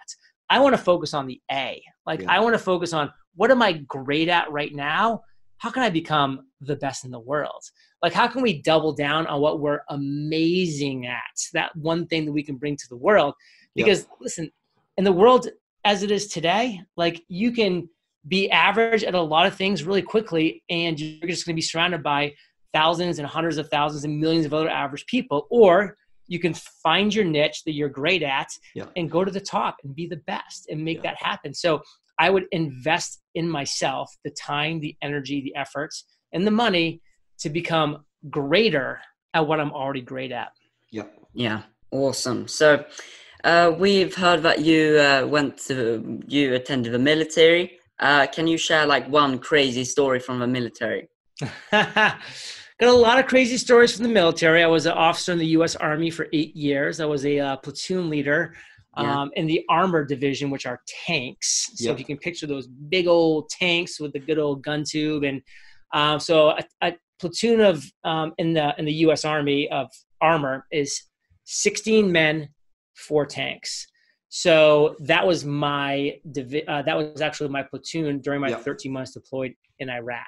I 0.50 0.60
want 0.60 0.74
to 0.74 0.82
focus 0.82 1.14
on 1.14 1.28
the 1.28 1.40
A. 1.52 1.82
Like, 2.06 2.22
yeah. 2.22 2.32
I 2.32 2.40
want 2.40 2.54
to 2.54 2.60
focus 2.60 2.94
on 2.94 3.12
what 3.36 3.52
am 3.52 3.62
I 3.62 3.74
great 3.74 4.30
at 4.30 4.52
right 4.52 4.74
now? 4.74 5.22
How 5.58 5.70
can 5.70 5.84
I 5.84 5.90
become 5.90 6.48
the 6.62 6.76
best 6.76 7.06
in 7.06 7.12
the 7.12 7.20
world? 7.20 7.64
Like, 8.02 8.14
how 8.14 8.28
can 8.28 8.42
we 8.42 8.62
double 8.62 8.94
down 8.94 9.26
on 9.28 9.42
what 9.42 9.60
we're 9.60 9.82
amazing 9.90 11.08
at? 11.08 11.22
That 11.54 11.76
one 11.76 12.08
thing 12.08 12.26
that 12.26 12.32
we 12.32 12.44
can 12.44 12.58
bring 12.58 12.76
to 12.78 12.90
the 12.90 12.98
world. 12.98 13.34
Because, 13.74 14.02
yeah. 14.02 14.16
listen, 14.20 14.52
in 14.98 15.04
the 15.04 15.12
world 15.12 15.48
as 15.84 16.04
it 16.04 16.12
is 16.12 16.28
today, 16.28 16.82
like, 16.98 17.24
you 17.28 17.52
can 17.52 17.90
be 18.28 18.50
average 18.50 19.04
at 19.04 19.14
a 19.14 19.22
lot 19.22 19.46
of 19.46 19.56
things 19.56 19.84
really 19.84 20.02
quickly 20.02 20.64
and 20.70 21.00
you're 21.00 21.30
just 21.30 21.46
going 21.46 21.54
to 21.54 21.58
be 21.58 21.62
surrounded 21.62 22.02
by 22.02 22.34
thousands 22.74 23.20
and 23.20 23.28
hundreds 23.28 23.58
of 23.58 23.70
thousands 23.70 24.04
and 24.04 24.20
millions 24.20 24.46
of 24.46 24.54
other 24.54 24.70
average 24.70 25.06
people 25.06 25.48
or 25.50 25.96
you 26.28 26.40
can 26.40 26.54
find 26.82 27.14
your 27.14 27.24
niche 27.24 27.62
that 27.66 27.74
you're 27.74 27.90
great 27.90 28.24
at 28.24 28.48
yeah. 28.74 28.86
and 28.96 29.12
go 29.12 29.24
to 29.24 29.32
the 29.32 29.40
top 29.40 29.78
and 29.84 29.96
be 29.96 30.08
the 30.08 30.22
best 30.26 30.68
and 30.70 30.84
make 30.84 30.98
yeah. 30.98 31.12
that 31.12 31.22
happen. 31.22 31.54
So 31.54 31.82
i 32.18 32.30
would 32.30 32.46
invest 32.54 33.22
in 33.36 33.50
myself 33.50 34.10
the 34.24 34.32
time 34.32 34.80
the 34.80 34.96
energy 35.02 35.42
the 35.42 35.54
efforts 35.56 36.06
and 36.32 36.48
the 36.48 36.52
money 36.52 37.02
to 37.40 37.50
become 37.50 38.06
greater 38.30 39.02
at 39.34 39.46
what 39.46 39.60
i'm 39.60 39.72
already 39.72 40.02
great 40.02 40.32
at. 40.32 40.52
Yeah 40.92 41.04
yeah. 41.36 41.64
Awesome. 41.92 42.48
So 42.48 42.86
uh, 43.44 43.72
we've 43.78 44.16
heard 44.16 44.42
that 44.44 44.62
you 44.62 44.98
uh, 44.98 45.28
went 45.28 45.58
to 45.68 46.22
you 46.28 46.56
attended 46.56 46.94
the 46.94 47.00
military 47.00 47.78
uh, 48.00 48.28
can 48.28 48.48
you 48.48 48.58
share 48.58 48.86
like 48.86 49.08
one 49.10 49.40
crazy 49.40 49.84
story 49.84 50.20
from 50.20 50.40
the 50.40 50.48
military? 50.48 51.10
Got 51.72 52.90
a 52.90 52.92
lot 52.92 53.20
of 53.20 53.28
crazy 53.28 53.58
stories 53.58 53.96
from 53.96 54.04
the 54.04 54.10
military. 54.10 54.62
I 54.62 54.68
was 54.68 54.86
an 54.86 54.94
officer 54.94 55.32
in 55.32 55.38
the 55.38 55.48
U.S. 55.48 55.78
Army 55.78 56.10
for 56.10 56.28
eight 56.34 56.54
years. 56.56 57.00
I 57.00 57.06
was 57.06 57.26
a 57.26 57.40
uh, 57.40 57.56
platoon 57.58 58.10
leader 58.10 58.54
yeah. 58.98 59.22
um, 59.22 59.32
in 59.36 59.48
the 59.48 59.64
armor 59.70 60.04
division, 60.04 60.50
which 60.50 60.66
are 60.66 60.82
tanks. 61.06 61.72
So 61.76 61.92
if 61.92 62.00
you 62.00 62.06
can 62.06 62.18
picture 62.18 62.48
those 62.48 62.68
big 62.68 63.08
old 63.08 63.48
tanks 63.50 64.00
with 64.00 64.12
the 64.12 64.20
good 64.20 64.40
old 64.40 64.62
gun 64.62 64.84
tube, 64.84 65.24
and 65.24 65.42
um, 65.94 66.20
so 66.20 66.50
a, 66.50 66.64
a, 66.82 66.94
platoon 67.18 67.62
of 67.62 67.86
um, 68.04 68.34
in 68.40 68.54
the 68.54 68.76
in 68.78 68.84
the 68.84 68.94
U.S. 69.06 69.24
Army 69.24 69.70
of 69.72 69.90
armor 70.20 70.66
is 70.70 71.02
16 71.46 72.12
men, 72.12 72.50
four 72.96 73.26
tanks. 73.26 73.88
So 74.30 74.96
that 75.00 75.26
was 75.26 75.46
my 75.46 76.20
uh, 76.68 76.82
that 76.82 76.98
was 76.98 77.22
actually 77.22 77.50
my 77.50 77.64
platoon 77.64 78.20
during 78.20 78.42
my 78.42 78.54
13 78.54 78.92
months 78.92 79.12
deployed 79.12 79.54
in 79.80 79.90
Iraq. 79.90 80.26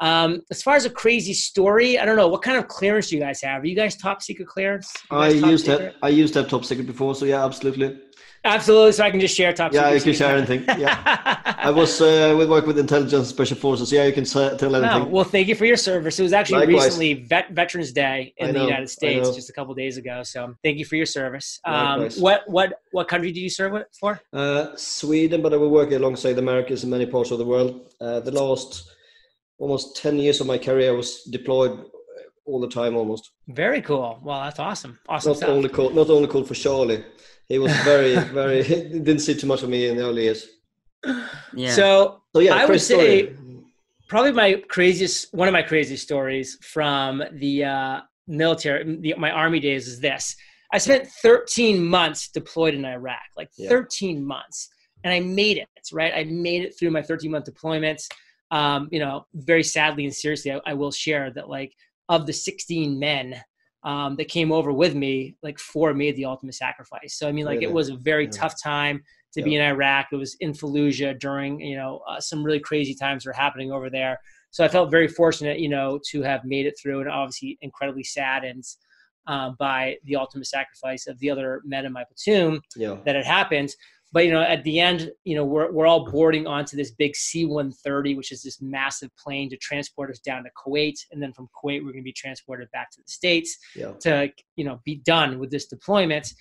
Um, 0.00 0.40
as 0.50 0.62
far 0.62 0.76
as 0.76 0.86
a 0.86 0.90
crazy 0.90 1.34
story, 1.34 1.98
I 1.98 2.04
don't 2.04 2.16
know 2.16 2.28
what 2.28 2.42
kind 2.42 2.56
of 2.56 2.68
clearance 2.68 3.08
do 3.08 3.16
you 3.16 3.20
guys 3.20 3.42
have. 3.42 3.62
Are 3.62 3.66
you 3.66 3.76
guys 3.76 3.96
top 3.96 4.22
secret 4.22 4.48
clearance? 4.48 4.92
I 5.10 5.28
used 5.28 5.66
secret? 5.66 5.94
that. 5.94 5.94
I 6.02 6.08
used 6.08 6.34
that 6.34 6.48
top 6.48 6.64
secret 6.64 6.86
before, 6.86 7.14
so 7.14 7.26
yeah, 7.26 7.44
absolutely. 7.44 8.00
Absolutely. 8.42 8.92
So 8.92 9.04
I 9.04 9.10
can 9.10 9.20
just 9.20 9.36
share 9.36 9.52
top. 9.52 9.72
Yeah, 9.74 9.92
you 9.92 10.00
can 10.00 10.14
share 10.14 10.34
anything. 10.34 10.64
Yeah, 10.78 11.42
I 11.58 11.70
was 11.70 12.00
uh, 12.00 12.34
we 12.38 12.46
work 12.46 12.66
with 12.66 12.78
intelligence 12.78 13.28
special 13.28 13.56
forces. 13.56 13.92
Yeah, 13.92 14.06
you 14.06 14.12
can 14.12 14.24
tell 14.24 14.48
anything. 14.48 14.80
No, 14.80 15.04
well, 15.04 15.24
thank 15.24 15.48
you 15.48 15.54
for 15.54 15.66
your 15.66 15.76
service. 15.76 16.18
It 16.18 16.22
was 16.22 16.32
actually 16.32 16.66
Likewise. 16.66 16.84
recently 16.84 17.14
vet, 17.24 17.50
Veterans 17.50 17.92
Day 17.92 18.32
in 18.38 18.54
the 18.54 18.60
United 18.60 18.88
States, 18.88 19.34
just 19.34 19.50
a 19.50 19.52
couple 19.52 19.74
days 19.74 19.98
ago. 19.98 20.22
So 20.22 20.54
thank 20.64 20.78
you 20.78 20.86
for 20.86 20.96
your 20.96 21.06
service. 21.06 21.60
Um, 21.66 22.08
what 22.18 22.44
what 22.46 22.80
what 22.92 23.08
country 23.08 23.30
do 23.30 23.40
you 23.40 23.50
serve 23.50 23.82
for? 23.98 24.18
Uh, 24.32 24.74
Sweden, 24.76 25.42
but 25.42 25.52
I 25.52 25.56
will 25.56 25.70
work 25.70 25.92
alongside 25.92 26.38
Americans 26.38 26.82
in 26.82 26.88
many 26.88 27.04
parts 27.04 27.30
of 27.30 27.38
the 27.38 27.44
world. 27.44 27.92
Uh, 28.00 28.20
the 28.20 28.30
last 28.30 28.90
almost 29.60 29.96
ten 29.96 30.18
years 30.18 30.40
of 30.40 30.46
my 30.48 30.58
career 30.58 30.90
I 30.92 30.96
was 30.96 31.22
deployed 31.30 31.84
all 32.46 32.60
the 32.60 32.68
time 32.68 32.96
almost. 32.96 33.30
Very 33.46 33.80
cool. 33.80 34.18
Well, 34.24 34.40
that's 34.42 34.58
awesome. 34.58 34.98
Awesome. 35.08 35.30
Not 35.30 35.36
stuff. 35.36 35.50
only 35.50 35.68
cool, 35.68 35.90
not 35.90 36.10
only 36.10 36.26
cool 36.26 36.44
for 36.44 36.54
Charlie 36.54 37.04
he 37.50 37.58
was 37.58 37.76
very, 37.84 38.14
very 38.16 38.62
didn't 38.62 39.18
see 39.18 39.34
too 39.34 39.46
much 39.46 39.62
of 39.62 39.68
me 39.68 39.88
in 39.88 39.96
the 39.98 40.04
early 40.04 40.22
years. 40.22 40.46
Yeah. 41.54 41.72
So, 41.72 42.22
so 42.32 42.40
yeah, 42.40 42.54
I 42.54 42.64
would 42.64 42.80
say 42.80 43.34
story. 43.34 43.36
probably 44.08 44.32
my 44.32 44.54
craziest, 44.68 45.34
one 45.34 45.48
of 45.48 45.52
my 45.52 45.62
craziest 45.62 46.02
stories 46.02 46.56
from 46.62 47.22
the 47.32 47.64
uh, 47.64 48.00
military, 48.28 48.96
the, 48.96 49.14
my 49.18 49.30
army 49.30 49.60
days 49.60 49.88
is 49.88 50.00
this. 50.00 50.36
I 50.72 50.78
spent 50.78 51.08
13 51.08 51.84
months 51.84 52.28
deployed 52.28 52.74
in 52.74 52.84
Iraq, 52.84 53.18
like 53.36 53.50
yeah. 53.58 53.68
13 53.68 54.24
months. 54.24 54.70
and 55.02 55.12
I 55.12 55.18
made 55.18 55.58
it. 55.58 55.66
Right, 55.92 56.12
I 56.14 56.24
made 56.24 56.62
it 56.62 56.78
through 56.78 56.92
my 56.92 57.02
13 57.02 57.32
month 57.32 57.46
deployments. 57.46 58.06
Um, 58.50 58.88
you 58.90 58.98
know, 58.98 59.26
very 59.34 59.62
sadly 59.62 60.04
and 60.04 60.14
seriously, 60.14 60.52
I, 60.52 60.60
I 60.66 60.74
will 60.74 60.90
share 60.90 61.30
that 61.32 61.48
like 61.48 61.72
of 62.08 62.26
the 62.26 62.32
16 62.32 62.98
men 62.98 63.40
um, 63.82 64.16
that 64.16 64.28
came 64.28 64.52
over 64.52 64.72
with 64.72 64.94
me, 64.94 65.36
like 65.42 65.58
four 65.58 65.94
made 65.94 66.16
the 66.16 66.24
ultimate 66.24 66.54
sacrifice. 66.54 67.16
So 67.16 67.28
I 67.28 67.32
mean, 67.32 67.46
like 67.46 67.60
really? 67.60 67.66
it 67.66 67.72
was 67.72 67.88
a 67.88 67.96
very 67.96 68.24
yeah. 68.24 68.30
tough 68.30 68.60
time 68.62 69.02
to 69.32 69.40
yeah. 69.40 69.44
be 69.44 69.56
in 69.56 69.62
Iraq. 69.62 70.08
It 70.12 70.16
was 70.16 70.36
in 70.40 70.52
Fallujah 70.52 71.18
during 71.18 71.60
you 71.60 71.76
know 71.76 72.00
uh, 72.08 72.20
some 72.20 72.44
really 72.44 72.60
crazy 72.60 72.94
times 72.94 73.24
were 73.24 73.32
happening 73.32 73.72
over 73.72 73.88
there. 73.88 74.18
So 74.50 74.64
I 74.64 74.68
felt 74.68 74.90
very 74.90 75.06
fortunate, 75.06 75.60
you 75.60 75.68
know, 75.68 76.00
to 76.10 76.22
have 76.22 76.44
made 76.44 76.66
it 76.66 76.74
through, 76.80 77.00
and 77.00 77.08
obviously 77.08 77.56
incredibly 77.62 78.02
saddened 78.02 78.64
uh, 79.26 79.50
by 79.58 79.96
the 80.04 80.16
ultimate 80.16 80.46
sacrifice 80.46 81.06
of 81.06 81.18
the 81.20 81.30
other 81.30 81.62
men 81.64 81.86
in 81.86 81.92
my 81.92 82.04
platoon 82.04 82.60
yeah. 82.76 82.96
that 83.04 83.14
had 83.14 83.24
happened. 83.24 83.70
But 84.12 84.26
you 84.26 84.32
know, 84.32 84.42
at 84.42 84.64
the 84.64 84.80
end, 84.80 85.12
you 85.24 85.36
know, 85.36 85.44
we're 85.44 85.70
we're 85.70 85.86
all 85.86 86.10
boarding 86.10 86.46
onto 86.46 86.76
this 86.76 86.90
big 86.90 87.14
C-130, 87.14 88.16
which 88.16 88.32
is 88.32 88.42
this 88.42 88.60
massive 88.60 89.10
plane 89.16 89.48
to 89.50 89.56
transport 89.56 90.10
us 90.10 90.18
down 90.18 90.42
to 90.44 90.50
Kuwait, 90.56 90.98
and 91.12 91.22
then 91.22 91.32
from 91.32 91.48
Kuwait, 91.48 91.80
we're 91.84 91.92
going 91.92 91.98
to 91.98 92.02
be 92.02 92.12
transported 92.12 92.70
back 92.72 92.90
to 92.90 93.00
the 93.00 93.10
states 93.10 93.56
yeah. 93.76 93.92
to 94.00 94.32
you 94.56 94.64
know 94.64 94.80
be 94.84 94.96
done 94.96 95.38
with 95.38 95.50
this 95.50 95.66
deployment. 95.66 96.32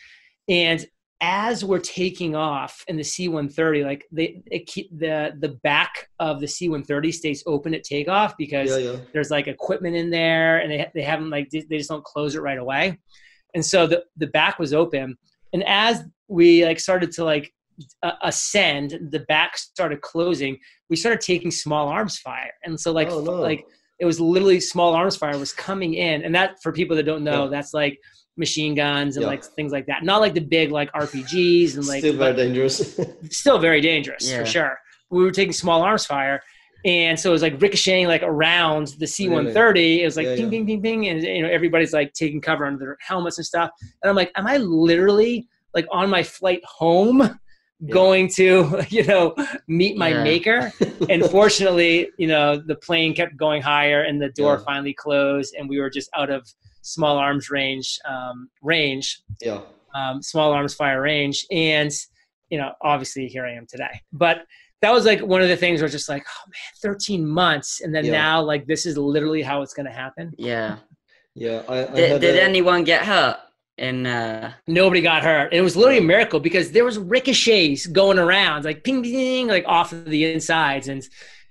And 0.47 0.85
as 1.21 1.65
we're 1.65 1.79
taking 1.79 2.33
off 2.35 2.83
in 2.87 2.95
the 2.95 3.03
C-130, 3.03 3.83
like 3.83 4.05
they, 4.11 4.41
it, 4.47 4.65
the 4.97 5.33
the 5.39 5.49
back 5.63 6.09
of 6.19 6.39
the 6.39 6.47
C-130 6.47 7.13
stays 7.13 7.43
open 7.45 7.73
at 7.73 7.83
takeoff 7.83 8.37
because 8.37 8.69
yeah, 8.69 8.77
yeah. 8.77 8.97
there's 9.13 9.29
like 9.29 9.47
equipment 9.47 9.95
in 9.95 10.09
there, 10.09 10.57
and 10.57 10.71
they 10.71 10.89
they 10.95 11.03
haven't 11.03 11.29
like 11.29 11.49
they 11.51 11.77
just 11.77 11.89
don't 11.89 12.03
close 12.03 12.33
it 12.33 12.41
right 12.41 12.57
away, 12.57 12.97
and 13.53 13.63
so 13.63 13.85
the 13.85 14.05
the 14.17 14.27
back 14.27 14.57
was 14.57 14.73
open, 14.73 15.17
and 15.53 15.63
as 15.67 16.03
we 16.27 16.65
like 16.65 16.79
started 16.79 17.11
to 17.11 17.23
like 17.23 17.53
uh, 18.03 18.11
ascend, 18.23 18.97
the 19.11 19.19
back 19.21 19.57
started 19.57 20.01
closing. 20.01 20.57
We 20.89 20.95
started 20.95 21.21
taking 21.21 21.51
small 21.51 21.87
arms 21.87 22.17
fire, 22.17 22.53
and 22.63 22.79
so 22.79 22.91
like 22.91 23.09
oh, 23.09 23.21
no. 23.21 23.33
like 23.33 23.65
it 23.99 24.05
was 24.05 24.19
literally 24.19 24.59
small 24.59 24.93
arms 24.93 25.15
fire 25.15 25.37
was 25.37 25.53
coming 25.53 25.93
in, 25.95 26.23
and 26.23 26.33
that 26.35 26.61
for 26.61 26.71
people 26.71 26.95
that 26.97 27.03
don't 27.03 27.23
know, 27.23 27.45
yeah. 27.45 27.49
that's 27.49 27.73
like 27.73 27.99
machine 28.39 28.73
guns 28.73 29.17
and 29.17 29.23
yeah. 29.23 29.29
like 29.29 29.43
things 29.43 29.71
like 29.71 29.85
that. 29.87 30.03
Not 30.03 30.21
like 30.21 30.33
the 30.33 30.41
big 30.41 30.71
like 30.71 30.91
RPGs 30.93 31.75
and 31.75 31.85
like 31.85 31.99
still 31.99 32.17
very 32.17 32.35
dangerous. 32.35 32.99
still 33.29 33.59
very 33.59 33.81
dangerous 33.81 34.29
yeah. 34.29 34.39
for 34.39 34.45
sure. 34.45 34.79
We 35.11 35.23
were 35.23 35.31
taking 35.31 35.53
small 35.53 35.81
arms 35.81 36.05
fire. 36.05 36.41
And 36.85 37.19
so 37.19 37.29
it 37.29 37.33
was 37.33 37.41
like 37.41 37.61
ricocheting 37.61 38.07
like 38.07 38.23
around 38.23 38.95
the 38.99 39.05
C-130. 39.05 39.55
Really? 39.73 40.01
It 40.01 40.05
was 40.05 40.15
like 40.15 40.27
yeah, 40.27 40.35
ping, 40.37 40.49
ping, 40.49 40.65
ping, 40.65 40.81
ping, 40.81 41.07
and 41.09 41.21
you 41.21 41.41
know 41.41 41.49
everybody's 41.49 41.91
like 41.91 42.13
taking 42.13 42.39
cover 42.39 42.65
under 42.65 42.79
their 42.79 42.97
helmets 43.01 43.37
and 43.37 43.45
stuff. 43.45 43.69
And 44.01 44.09
I'm 44.09 44.15
like, 44.15 44.31
am 44.35 44.47
I 44.47 44.57
literally 44.57 45.49
like 45.75 45.85
on 45.91 46.09
my 46.09 46.23
flight 46.23 46.61
home 46.63 47.37
yeah. 47.79 47.93
going 47.93 48.27
to 48.27 48.83
you 48.89 49.03
know 49.05 49.35
meet 49.67 49.97
my 49.97 50.09
yeah. 50.09 50.23
maker. 50.23 50.73
And 51.09 51.25
fortunately 51.25 52.09
you 52.17 52.27
know 52.27 52.57
the 52.57 52.75
plane 52.75 53.13
kept 53.15 53.37
going 53.37 53.61
higher 53.61 54.03
and 54.03 54.21
the 54.21 54.29
door 54.29 54.57
yeah. 54.57 54.65
finally 54.65 54.93
closed 54.93 55.55
and 55.57 55.69
we 55.69 55.79
were 55.79 55.89
just 55.89 56.09
out 56.15 56.29
of 56.29 56.47
small 56.81 57.17
arms 57.17 57.49
range 57.49 57.99
um, 58.07 58.49
range. 58.61 59.21
Yeah. 59.41 59.61
Um, 59.95 60.21
small 60.21 60.51
arms 60.51 60.73
fire 60.73 61.01
range. 61.01 61.45
And 61.51 61.91
you 62.49 62.57
know 62.57 62.73
obviously 62.81 63.27
here 63.27 63.45
i 63.45 63.51
am 63.53 63.65
today. 63.65 64.01
But 64.11 64.45
that 64.81 64.93
was 64.93 65.05
like 65.05 65.21
one 65.21 65.41
of 65.41 65.49
the 65.49 65.57
things 65.57 65.81
where 65.81 65.89
just 65.89 66.09
like 66.09 66.25
oh 66.27 66.47
man 66.47 66.93
13 66.93 67.25
months. 67.25 67.81
And 67.81 67.95
then 67.95 68.07
now 68.07 68.41
like 68.41 68.67
this 68.67 68.85
is 68.85 68.97
literally 68.97 69.41
how 69.41 69.61
it's 69.61 69.73
going 69.73 69.87
to 69.87 69.91
happen. 69.91 70.33
Yeah. 70.37 70.77
Yeah 71.35 71.61
I, 71.69 71.85
I 71.85 71.95
did, 71.95 72.21
did 72.21 72.35
a, 72.35 72.43
anyone 72.43 72.83
get 72.83 73.05
hurt 73.05 73.37
and 73.79 74.05
uh, 74.05 74.51
nobody 74.67 75.01
got 75.01 75.23
hurt. 75.23 75.53
It 75.53 75.61
was 75.61 75.75
literally 75.75 75.99
a 75.99 76.01
miracle 76.01 76.39
because 76.39 76.71
there 76.71 76.85
was 76.85 76.97
ricochets 76.97 77.87
going 77.87 78.19
around, 78.19 78.65
like 78.65 78.83
ping, 78.83 79.03
ping, 79.03 79.47
like 79.47 79.65
off 79.67 79.91
of 79.91 80.05
the 80.05 80.31
insides, 80.31 80.87
and 80.87 81.03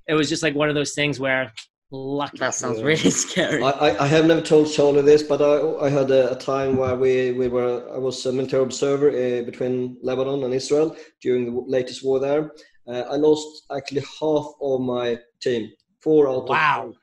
it 0.06 0.14
was 0.14 0.28
just 0.28 0.42
like 0.42 0.54
one 0.54 0.68
of 0.68 0.74
those 0.74 0.94
things 0.94 1.18
where 1.18 1.52
luck. 1.90 2.32
That 2.38 2.54
sounds 2.54 2.78
yeah. 2.78 2.84
really 2.84 3.10
scary. 3.10 3.62
I, 3.62 4.04
I 4.04 4.06
have 4.06 4.26
never 4.26 4.40
told 4.40 4.70
Charlie 4.72 5.02
this, 5.02 5.22
but 5.22 5.40
I, 5.40 5.86
I 5.86 5.88
had 5.88 6.10
a, 6.10 6.32
a 6.32 6.38
time 6.38 6.76
where 6.76 6.94
we, 6.94 7.32
we 7.32 7.48
were 7.48 7.88
I 7.94 7.98
was 7.98 8.24
a 8.26 8.32
military 8.32 8.62
observer 8.62 9.08
uh, 9.08 9.42
between 9.42 9.96
Lebanon 10.02 10.44
and 10.44 10.54
Israel 10.54 10.96
during 11.22 11.46
the 11.46 11.60
latest 11.66 12.04
war 12.04 12.20
there. 12.20 12.52
Uh, 12.86 13.04
I 13.10 13.16
lost 13.16 13.64
actually 13.74 14.02
half 14.20 14.46
of 14.60 14.80
my 14.80 15.18
team, 15.40 15.70
four 16.00 16.28
out 16.28 16.48
wow. 16.48 16.88
of 16.88 16.94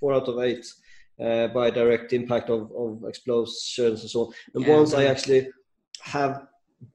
four 0.00 0.14
out 0.14 0.28
of 0.28 0.38
eight 0.40 0.64
uh, 1.20 1.48
by 1.48 1.70
direct 1.70 2.12
impact 2.12 2.50
of, 2.50 2.70
of 2.76 3.04
explosions 3.08 4.00
and 4.02 4.10
so 4.10 4.26
on. 4.26 4.32
And 4.54 4.64
yeah, 4.64 4.76
once 4.76 4.94
I 4.94 5.04
actually 5.04 5.48
have 6.02 6.46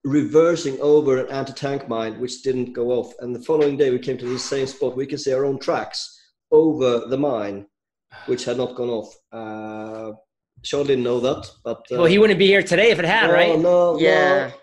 reversing 0.04 0.80
over 0.82 1.18
an 1.18 1.32
anti-tank 1.32 1.88
mine 1.88 2.20
which 2.20 2.44
didn't 2.44 2.74
go 2.74 2.92
off 2.92 3.14
and 3.20 3.36
the 3.36 3.42
following 3.42 3.76
day 3.76 3.90
we 3.90 3.98
came 3.98 4.18
to 4.18 4.28
the 4.28 4.38
same 4.38 4.68
spot 4.68 4.96
we 4.96 5.06
can 5.06 5.18
see 5.18 5.34
our 5.34 5.46
own 5.46 5.58
tracks 5.58 6.22
over 6.52 7.08
the 7.08 7.18
mine 7.18 7.66
which 8.28 8.46
had 8.46 8.58
not 8.58 8.76
gone 8.76 8.90
off. 8.90 9.16
Uh 9.32 10.12
Sean 10.64 10.86
didn't 10.86 11.04
know 11.04 11.20
that 11.20 11.50
but 11.64 11.80
uh, 11.92 11.96
well 11.98 12.06
he 12.06 12.20
wouldn't 12.20 12.40
be 12.40 12.48
here 12.48 12.62
today 12.62 12.92
if 12.92 13.00
it 13.00 13.06
had 13.06 13.28
no, 13.28 13.34
right? 13.34 13.60
no 13.60 14.00
yeah. 14.00 14.48
No. 14.48 14.54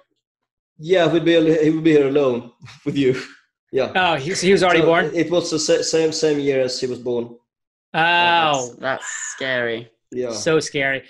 yeah 0.78 1.10
he'd 1.10 1.24
be 1.24 1.32
he 1.64 1.70
would 1.70 1.84
be 1.84 1.92
here 1.92 2.08
alone 2.08 2.52
with 2.84 2.96
you. 2.96 3.20
Yeah. 3.72 3.90
Oh 3.94 4.14
he, 4.14 4.34
so 4.34 4.46
he 4.46 4.52
was 4.52 4.62
already 4.62 4.80
so 4.80 4.86
born? 4.86 5.10
it 5.14 5.30
was 5.30 5.50
the 5.50 5.58
same 5.58 6.12
same 6.12 6.38
year 6.38 6.60
as 6.60 6.80
he 6.80 6.86
was 6.86 6.98
born 7.00 7.36
Oh, 7.96 8.68
that's, 8.68 8.76
that's 8.76 9.06
scary. 9.06 9.90
Yeah. 10.12 10.32
So 10.32 10.60
scary. 10.60 11.04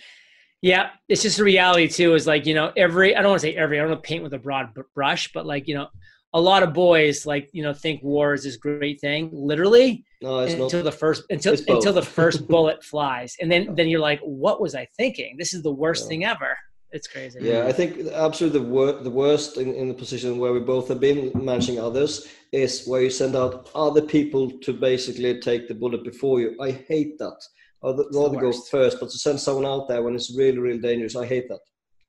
Yeah, 0.63 0.91
it's 1.09 1.23
just 1.23 1.39
a 1.39 1.45
reality 1.45 1.89
too. 1.89 2.15
Is 2.15 2.27
like 2.27 2.47
you 2.47 2.55
know 2.55 2.73
every 2.77 3.15
I 3.15 3.23
don't 3.23 3.31
want 3.31 3.41
to 3.43 3.47
say 3.47 3.55
every 3.55 3.79
I 3.79 3.83
don't 3.83 3.91
want 3.91 4.03
to 4.03 4.09
paint 4.09 4.23
with 4.23 4.33
a 4.35 4.39
broad 4.39 4.71
brush, 4.95 5.31
but 5.33 5.47
like 5.47 5.69
you 5.69 5.75
know 5.75 5.89
a 6.33 6.41
lot 6.41 6.63
of 6.63 6.73
boys 6.75 7.25
like 7.25 7.49
you 7.53 7.63
know 7.63 7.73
think 7.73 8.03
war 8.03 8.35
is 8.35 8.45
this 8.45 8.57
great 8.57 9.01
thing 9.01 9.31
literally 9.33 10.05
no, 10.21 10.41
until 10.41 10.81
not. 10.81 10.85
the 10.85 10.93
first 10.93 11.23
until 11.31 11.55
until 11.69 11.93
the 11.93 12.03
first 12.03 12.47
bullet 12.53 12.83
flies 12.85 13.37
and 13.41 13.51
then 13.51 13.75
then 13.75 13.89
you're 13.89 14.01
like 14.01 14.21
what 14.21 14.61
was 14.61 14.75
I 14.75 14.87
thinking? 14.97 15.37
This 15.39 15.55
is 15.55 15.63
the 15.63 15.73
worst 15.73 16.05
yeah. 16.05 16.09
thing 16.09 16.25
ever. 16.25 16.57
It's 16.97 17.07
crazy. 17.07 17.39
Yeah, 17.43 17.67
I 17.67 17.73
think 17.73 17.91
absolutely 18.27 18.61
the, 18.61 18.67
wor- 18.75 19.01
the 19.09 19.11
worst 19.11 19.59
in, 19.59 19.75
in 19.75 19.87
the 19.89 19.99
position 20.03 20.39
where 20.39 20.55
we 20.55 20.61
both 20.61 20.89
have 20.89 20.99
been 20.99 21.31
managing 21.35 21.79
others 21.79 22.27
is 22.53 22.87
where 22.87 23.03
you 23.03 23.11
send 23.11 23.37
out 23.37 23.69
other 23.75 24.01
people 24.01 24.51
to 24.65 24.73
basically 24.73 25.39
take 25.41 25.69
the 25.69 25.75
bullet 25.75 26.03
before 26.05 26.41
you. 26.41 26.57
I 26.59 26.71
hate 26.71 27.19
that. 27.19 27.39
I'd 27.85 27.99
rather 28.13 28.41
go 28.41 28.51
first, 28.77 28.99
but 28.99 29.11
to 29.11 29.19
send 29.19 29.39
someone 29.39 29.67
out 29.67 29.89
there 29.89 30.03
when 30.03 30.15
it's 30.15 30.35
really, 30.35 30.59
really 30.59 30.79
dangerous, 30.79 31.17
I 31.17 31.27
hate 31.27 31.49
that. 31.51 31.61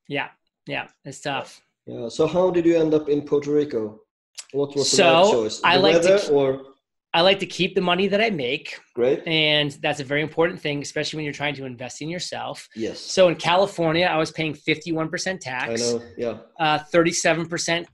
Yeah, 0.07 0.29
yeah, 0.65 0.87
it's 1.03 1.19
tough. 1.19 1.61
Yeah. 1.85 2.07
So 2.07 2.25
how 2.25 2.49
did 2.49 2.65
you 2.65 2.77
end 2.77 2.93
up 2.93 3.09
in 3.09 3.21
Puerto 3.23 3.51
Rico? 3.51 3.99
What 4.53 4.73
was 4.73 4.89
the 4.89 4.97
so 4.97 5.13
right 5.13 5.31
choice? 5.33 5.59
The 5.59 5.67
I 5.67 5.75
like 5.75 6.01
to, 6.01 6.31
or 6.31 6.47
I 7.17 7.21
like 7.21 7.39
to 7.39 7.47
keep 7.47 7.73
the 7.73 7.81
money 7.81 8.07
that 8.09 8.21
I 8.21 8.29
make. 8.29 8.79
Great. 8.93 9.27
And 9.27 9.71
that's 9.81 9.99
a 9.99 10.03
very 10.03 10.21
important 10.21 10.61
thing, 10.61 10.83
especially 10.83 11.17
when 11.17 11.23
you're 11.25 11.33
trying 11.33 11.55
to 11.55 11.65
invest 11.65 11.99
in 12.03 12.09
yourself. 12.09 12.69
Yes. 12.75 12.99
So 12.99 13.27
in 13.27 13.35
California, 13.37 14.05
I 14.05 14.17
was 14.17 14.29
paying 14.29 14.53
51% 14.53 15.39
tax. 15.39 15.81
I 15.81 15.97
know, 15.97 16.03
yeah. 16.15 16.37
Uh, 16.59 16.77
37% 16.93 17.87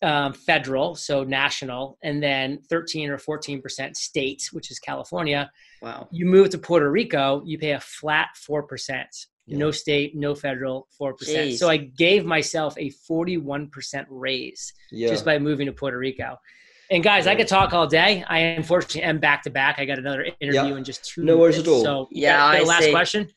um, 0.00 0.32
federal, 0.32 0.94
so 0.94 1.22
national, 1.22 1.98
and 2.02 2.22
then 2.22 2.62
13 2.70 3.10
or 3.10 3.18
14% 3.18 3.94
state, 3.94 4.48
which 4.52 4.70
is 4.70 4.78
California. 4.78 5.50
Wow. 5.82 6.08
You 6.10 6.24
move 6.24 6.48
to 6.50 6.58
Puerto 6.58 6.90
Rico, 6.90 7.42
you 7.44 7.58
pay 7.58 7.72
a 7.72 7.80
flat 7.80 8.28
4%. 8.50 9.04
Yeah. 9.44 9.58
No 9.58 9.70
state, 9.70 10.16
no 10.16 10.34
federal, 10.34 10.88
4%. 10.98 11.12
Jeez. 11.20 11.58
So 11.58 11.68
I 11.68 11.76
gave 11.76 12.24
myself 12.24 12.74
a 12.78 12.90
41% 13.10 13.68
raise 14.08 14.72
yeah. 14.90 15.08
just 15.08 15.26
by 15.26 15.38
moving 15.38 15.66
to 15.66 15.72
Puerto 15.74 15.98
Rico. 15.98 16.38
And 16.92 17.02
guys, 17.02 17.26
I 17.26 17.34
could 17.34 17.48
talk 17.48 17.72
all 17.72 17.86
day. 17.86 18.22
I 18.28 18.38
unfortunately 18.38 19.02
am 19.04 19.18
back 19.18 19.42
to 19.44 19.50
back. 19.50 19.78
I 19.78 19.86
got 19.86 19.98
another 19.98 20.26
interview 20.40 20.72
yeah. 20.72 20.76
in 20.76 20.84
just 20.84 21.06
two. 21.06 21.24
No 21.24 21.38
worries 21.38 21.58
at 21.58 21.66
all. 21.66 21.82
So 21.82 22.08
yeah, 22.10 22.44
I 22.44 22.60
last 22.64 22.84
see. 22.84 22.90
question. 22.90 23.28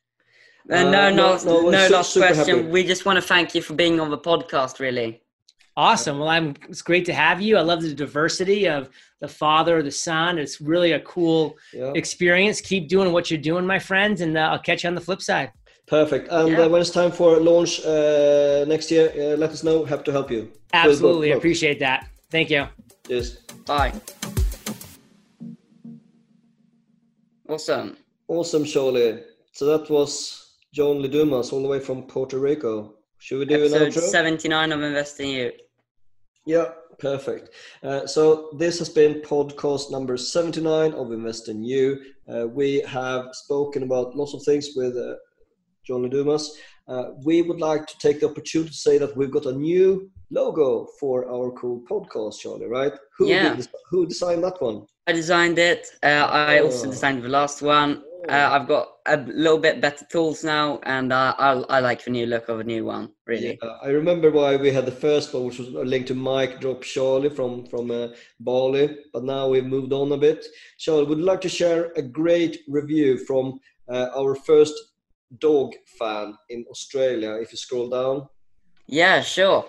Uh, 0.70 0.84
no, 0.84 1.10
no, 1.10 1.38
no, 1.38 1.38
no, 1.38 1.70
no 1.70 1.88
last 1.88 2.18
question. 2.18 2.58
Happy. 2.58 2.68
We 2.68 2.84
just 2.84 3.06
want 3.06 3.16
to 3.16 3.22
thank 3.22 3.56
you 3.56 3.62
for 3.62 3.74
being 3.74 4.02
on 4.02 4.10
the 4.10 4.18
podcast. 4.18 4.80
Really. 4.80 5.22
Awesome. 5.78 6.20
Well, 6.20 6.28
I'm. 6.28 6.56
It's 6.68 6.82
great 6.82 7.06
to 7.06 7.14
have 7.14 7.42
you. 7.42 7.56
I 7.56 7.62
love 7.62 7.82
the 7.82 7.94
diversity 7.94 8.68
of 8.68 8.90
the 9.22 9.30
father, 9.30 9.82
the 9.82 9.92
son. 9.92 10.38
It's 10.38 10.60
really 10.60 10.92
a 10.92 11.00
cool 11.00 11.56
yeah. 11.74 11.94
experience. 11.96 12.60
Keep 12.60 12.90
doing 12.90 13.14
what 13.14 13.32
you're 13.32 13.40
doing, 13.40 13.66
my 13.66 13.80
friends, 13.80 14.20
and 14.20 14.38
uh, 14.38 14.50
I'll 14.52 14.60
catch 14.60 14.84
you 14.84 14.90
on 14.90 14.96
the 14.96 15.02
flip 15.02 15.22
side. 15.22 15.54
Perfect. 15.88 16.28
And 16.30 16.50
yeah. 16.50 16.64
uh, 16.64 16.68
when 16.68 16.82
it's 16.82 16.90
time 16.90 17.14
for 17.14 17.40
launch 17.40 17.80
uh, 17.86 18.66
next 18.68 18.92
year, 18.92 19.14
uh, 19.16 19.38
let 19.38 19.52
us 19.52 19.64
know. 19.64 19.86
Happy 19.86 20.04
to 20.04 20.12
help 20.12 20.30
you. 20.30 20.52
Absolutely, 20.74 21.32
appreciate 21.32 21.80
that. 21.80 22.10
Thank 22.30 22.50
you. 22.50 22.68
Yes. 23.08 23.38
Bye. 23.66 23.94
Awesome. 27.48 27.98
Awesome, 28.28 28.66
Charlie. 28.66 29.22
So 29.52 29.66
that 29.78 29.90
was 29.90 30.58
John 30.74 31.02
Lee 31.02 31.10
Dumas 31.10 31.52
all 31.52 31.62
the 31.62 31.68
way 31.68 31.80
from 31.80 32.04
Puerto 32.04 32.40
Rico. 32.40 32.96
Should 33.20 33.40
we 33.40 33.46
do 33.46 33.56
Episode 33.56 33.82
an 33.82 33.92
outro? 33.92 34.02
79 34.02 34.72
of 34.72 34.82
Investing 34.82 35.30
You. 35.30 35.52
Yeah, 36.46 36.66
perfect. 37.00 37.50
Uh, 37.84 38.06
so 38.06 38.50
this 38.58 38.78
has 38.80 38.90
been 38.90 39.22
podcast 39.22 39.92
number 39.92 40.18
79 40.18 40.94
of 40.94 41.12
Invest 41.12 41.50
in 41.50 41.64
You. 41.64 42.02
Uh, 42.32 42.48
we 42.48 42.82
have 42.82 43.34
spoken 43.34 43.84
about 43.84 44.16
lots 44.16 44.34
of 44.34 44.44
things 44.44 44.70
with 44.76 44.96
uh, 44.96 45.16
John 45.86 46.04
Lee 46.04 46.10
Dumas. 46.10 46.58
Uh, 46.88 47.06
we 47.24 47.42
would 47.42 47.60
like 47.60 47.86
to 47.88 47.98
take 48.00 48.20
the 48.20 48.30
opportunity 48.30 48.70
to 48.72 48.76
say 48.76 48.98
that 48.98 49.16
we've 49.18 49.32
got 49.32 49.46
a 49.46 49.52
new 49.52 50.10
logo 50.32 50.88
for 51.00 51.28
our 51.30 51.52
cool 51.52 51.82
podcast, 51.90 52.40
Charlie. 52.40 52.68
Right? 52.68 52.94
Who 53.18 53.28
Yeah. 53.30 53.56
did, 53.56 53.68
who 53.90 54.06
designed 54.06 54.44
that 54.44 54.62
one? 54.62 54.86
I 55.08 55.12
designed 55.14 55.60
it. 55.60 55.88
Uh, 56.04 56.28
I 56.30 56.60
also 56.60 56.88
Oh. 56.88 56.92
designed 56.92 57.24
the 57.24 57.30
last 57.30 57.62
one. 57.62 58.04
Uh, 58.28 58.50
I've 58.54 58.68
got 58.68 58.88
a 59.06 59.18
little 59.18 59.60
bit 59.60 59.80
better 59.82 60.04
tools 60.12 60.44
now, 60.44 60.80
and 60.84 61.14
uh, 61.14 61.36
I, 61.38 61.52
I 61.76 61.80
like 61.80 62.04
the 62.04 62.10
new 62.10 62.26
look 62.26 62.50
of 62.50 62.60
a 62.60 62.64
new 62.64 62.84
one. 62.84 63.12
Really. 63.28 63.60
Yeah, 63.62 63.70
I 63.84 63.90
remember 63.90 64.32
why 64.32 64.56
we 64.56 64.72
had 64.72 64.88
the 64.88 64.92
first 65.08 65.32
one, 65.32 65.46
which 65.46 65.60
was 65.60 65.68
a 65.68 65.84
link 65.94 66.08
to 66.08 66.16
Mike 66.16 66.60
Drop 66.60 66.82
Charlie 66.82 67.30
from 67.30 67.68
from 67.68 67.92
uh, 67.92 68.08
Bali, 68.40 68.98
but 69.14 69.24
now 69.24 69.48
we've 69.50 69.66
moved 69.76 69.94
on 69.94 70.12
a 70.12 70.18
bit. 70.18 70.44
Charlie, 70.80 71.06
would 71.06 71.20
like 71.20 71.42
to 71.42 71.50
share 71.50 71.92
a 71.98 72.02
great 72.02 72.62
review 72.68 73.20
from 73.28 73.60
uh, 73.90 74.08
our 74.18 74.34
first 74.34 74.74
dog 75.40 75.74
fan 76.00 76.36
in 76.50 76.66
Australia? 76.70 77.36
If 77.42 77.52
you 77.52 77.58
scroll 77.58 77.90
down, 77.90 78.28
Yeah, 78.88 79.22
sure. 79.22 79.66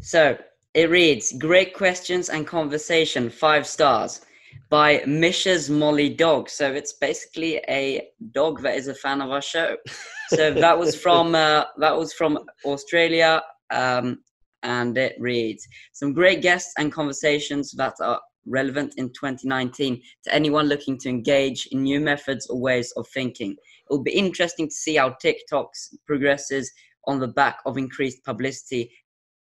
So 0.00 0.38
it 0.74 0.90
reads 0.90 1.32
Great 1.38 1.74
questions 1.74 2.28
and 2.28 2.46
conversation, 2.46 3.30
five 3.30 3.66
stars 3.66 4.20
by 4.68 4.98
Mrs. 5.00 5.68
Molly 5.68 6.08
Dog. 6.08 6.48
So 6.48 6.72
it's 6.72 6.94
basically 6.94 7.60
a 7.68 8.08
dog 8.32 8.62
that 8.62 8.76
is 8.76 8.88
a 8.88 8.94
fan 8.94 9.20
of 9.20 9.30
our 9.30 9.42
show. 9.42 9.76
So 10.30 10.54
that 10.54 10.78
was 10.78 10.94
from 10.94 11.34
uh, 11.34 11.64
that 11.78 11.96
was 11.96 12.12
from 12.12 12.38
Australia, 12.64 13.42
um, 13.72 14.20
and 14.62 14.96
it 14.96 15.16
reads 15.18 15.66
some 15.92 16.12
great 16.12 16.40
guests 16.40 16.72
and 16.78 16.92
conversations 16.92 17.72
that 17.72 17.94
are 18.00 18.20
relevant 18.46 18.94
in 18.96 19.08
2019 19.08 20.00
to 20.24 20.32
anyone 20.32 20.66
looking 20.66 20.96
to 20.98 21.08
engage 21.08 21.66
in 21.72 21.82
new 21.82 21.98
methods 21.98 22.46
or 22.46 22.60
ways 22.60 22.92
of 22.96 23.08
thinking. 23.08 23.56
It 23.90 23.94
will 23.94 24.04
be 24.04 24.12
interesting 24.12 24.68
to 24.68 24.74
see 24.74 24.96
how 24.96 25.16
TikToks 25.24 25.96
progresses 26.06 26.70
on 27.08 27.18
the 27.18 27.26
back 27.26 27.58
of 27.66 27.76
increased 27.76 28.24
publicity 28.24 28.92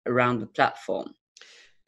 around 0.07 0.41
the 0.41 0.47
platform. 0.47 1.15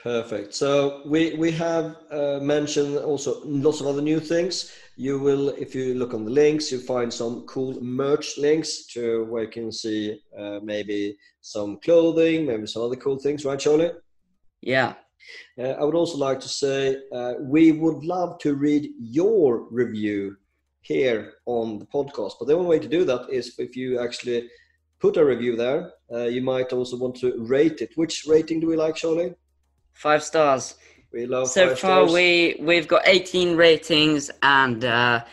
Perfect. 0.01 0.55
So 0.55 1.03
we 1.07 1.35
we 1.35 1.51
have 1.53 1.97
uh, 2.11 2.39
mentioned 2.41 2.99
also 2.99 3.43
lots 3.45 3.81
of 3.81 3.87
other 3.87 4.03
new 4.03 4.21
things. 4.21 4.71
You 4.97 5.19
will, 5.19 5.49
if 5.49 5.75
you 5.75 5.95
look 5.95 6.15
on 6.15 6.25
the 6.25 6.31
links, 6.31 6.71
you 6.71 6.79
find 6.79 7.13
some 7.13 7.47
cool 7.47 7.83
merch 7.83 8.39
links 8.39 8.87
to 8.95 9.25
where 9.25 9.45
you 9.45 9.51
can 9.51 9.73
see 9.73 10.21
uh, 10.39 10.61
maybe 10.63 11.17
some 11.41 11.79
clothing, 11.81 12.47
maybe 12.47 12.67
some 12.67 12.83
other 12.83 12.97
cool 12.97 13.19
things, 13.19 13.45
right, 13.45 13.59
Charlie? 13.59 13.93
Yeah, 14.61 14.95
Uh, 15.59 15.75
I 15.81 15.85
would 15.85 15.95
also 15.95 16.19
like 16.19 16.41
to 16.41 16.49
say 16.49 16.99
uh, 17.13 17.35
we 17.41 17.73
would 17.73 18.05
love 18.05 18.39
to 18.41 18.55
read 18.55 18.91
your 18.99 19.67
review 19.71 20.37
here 20.85 21.35
on 21.47 21.79
the 21.79 21.87
podcast. 21.87 22.33
But 22.39 22.47
the 22.47 22.55
only 22.55 22.69
way 22.69 22.79
to 22.79 22.89
do 22.89 23.05
that 23.05 23.29
is 23.31 23.55
if 23.59 23.77
you 23.77 23.99
actually 23.99 24.49
put 25.01 25.17
a 25.17 25.25
review 25.25 25.57
there. 25.57 25.93
Uh, 26.11 26.29
you 26.37 26.41
might 26.41 26.73
also 26.73 26.97
want 26.97 27.17
to 27.17 27.35
rate 27.39 27.83
it. 27.83 27.91
Which 27.97 28.25
rating 28.27 28.61
do 28.61 28.67
we 28.69 28.77
like, 28.77 28.95
Charlie? 28.95 29.35
five 29.95 30.23
stars. 30.23 30.75
We 31.13 31.27
love 31.27 31.49
stars. 31.49 31.71
so 31.71 31.77
far, 31.77 32.09
stars. 32.09 32.13
we 32.13 32.57
we've 32.61 32.89
got 32.89 33.03
18 33.07 33.57
ratings, 33.57 34.31
and 34.43 34.85
uh, 34.85 35.25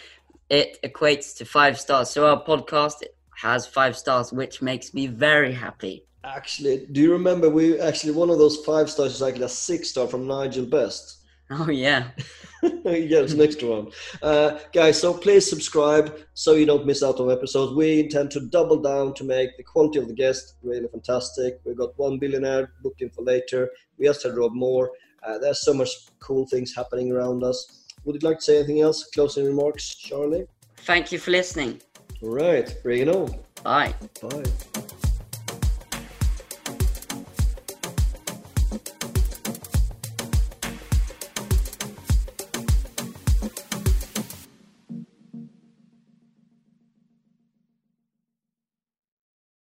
it 0.50 0.78
equates 0.84 1.36
to 1.38 1.46
five 1.46 1.80
stars. 1.80 2.10
So 2.10 2.28
our 2.28 2.44
podcast 2.44 3.04
has 3.38 3.66
five 3.66 3.98
stars, 3.98 4.32
which 4.32 4.62
makes 4.62 4.94
me 4.94 5.08
very 5.08 5.54
happy. 5.54 6.06
Actually, 6.24 6.86
do 6.92 7.02
you 7.02 7.12
remember 7.12 7.50
we 7.50 7.80
actually 7.80 8.14
one 8.14 8.30
of 8.30 8.38
those 8.38 8.58
five 8.64 8.90
stars 8.90 9.16
is 9.16 9.22
actually 9.24 9.46
a 9.46 9.50
six 9.50 9.90
star 9.90 10.08
from 10.08 10.28
Nigel 10.28 10.66
Best. 10.66 11.21
Oh 11.52 11.70
yeah, 11.70 12.12
yeah, 12.64 13.20
it's 13.20 13.34
an 13.34 13.42
extra 13.42 13.68
one. 13.68 13.92
Uh, 14.22 14.58
guys, 14.72 15.02
so 15.02 15.14
please 15.14 15.50
subscribe 15.50 16.18
so 16.34 16.54
you 16.54 16.66
don't 16.66 16.86
miss 16.86 17.04
out 17.04 17.20
on 17.20 17.30
episodes. 17.30 17.74
We 17.74 18.00
intend 18.00 18.32
to 18.32 18.40
double 18.40 18.82
down 18.82 19.14
to 19.16 19.24
make 19.24 19.58
the 19.58 19.64
quality 19.64 20.00
of 20.00 20.08
the 20.08 20.14
guest 20.14 20.56
really 20.64 20.88
fantastic. 20.88 21.60
We've 21.66 21.78
got 21.78 21.98
one 21.98 22.20
billionaire 22.20 22.72
booked 22.82 23.02
in 23.02 23.10
for 23.10 23.24
later. 23.24 23.70
We 23.98 24.06
just 24.06 24.24
had 24.24 24.38
Rob 24.38 24.54
Moore. 24.54 24.92
Uh, 25.28 25.40
there's 25.40 25.64
so 25.64 25.74
much 25.74 25.90
cool 26.20 26.48
things 26.48 26.74
happening 26.74 27.12
around 27.12 27.44
us. 27.44 27.86
Would 28.06 28.22
you 28.22 28.28
like 28.28 28.38
to 28.38 28.44
say 28.44 28.58
anything 28.58 28.82
else? 28.82 29.10
Closing 29.14 29.46
remarks, 29.46 29.96
Charlie? 29.96 30.48
thank 30.78 31.12
you 31.12 31.20
for 31.20 31.32
listening. 31.32 31.80
All 32.24 32.30
right, 32.30 32.76
bring 32.82 33.02
it 33.02 33.10
on. 33.10 33.36
Bye. 33.64 33.94
Bye. 34.22 34.88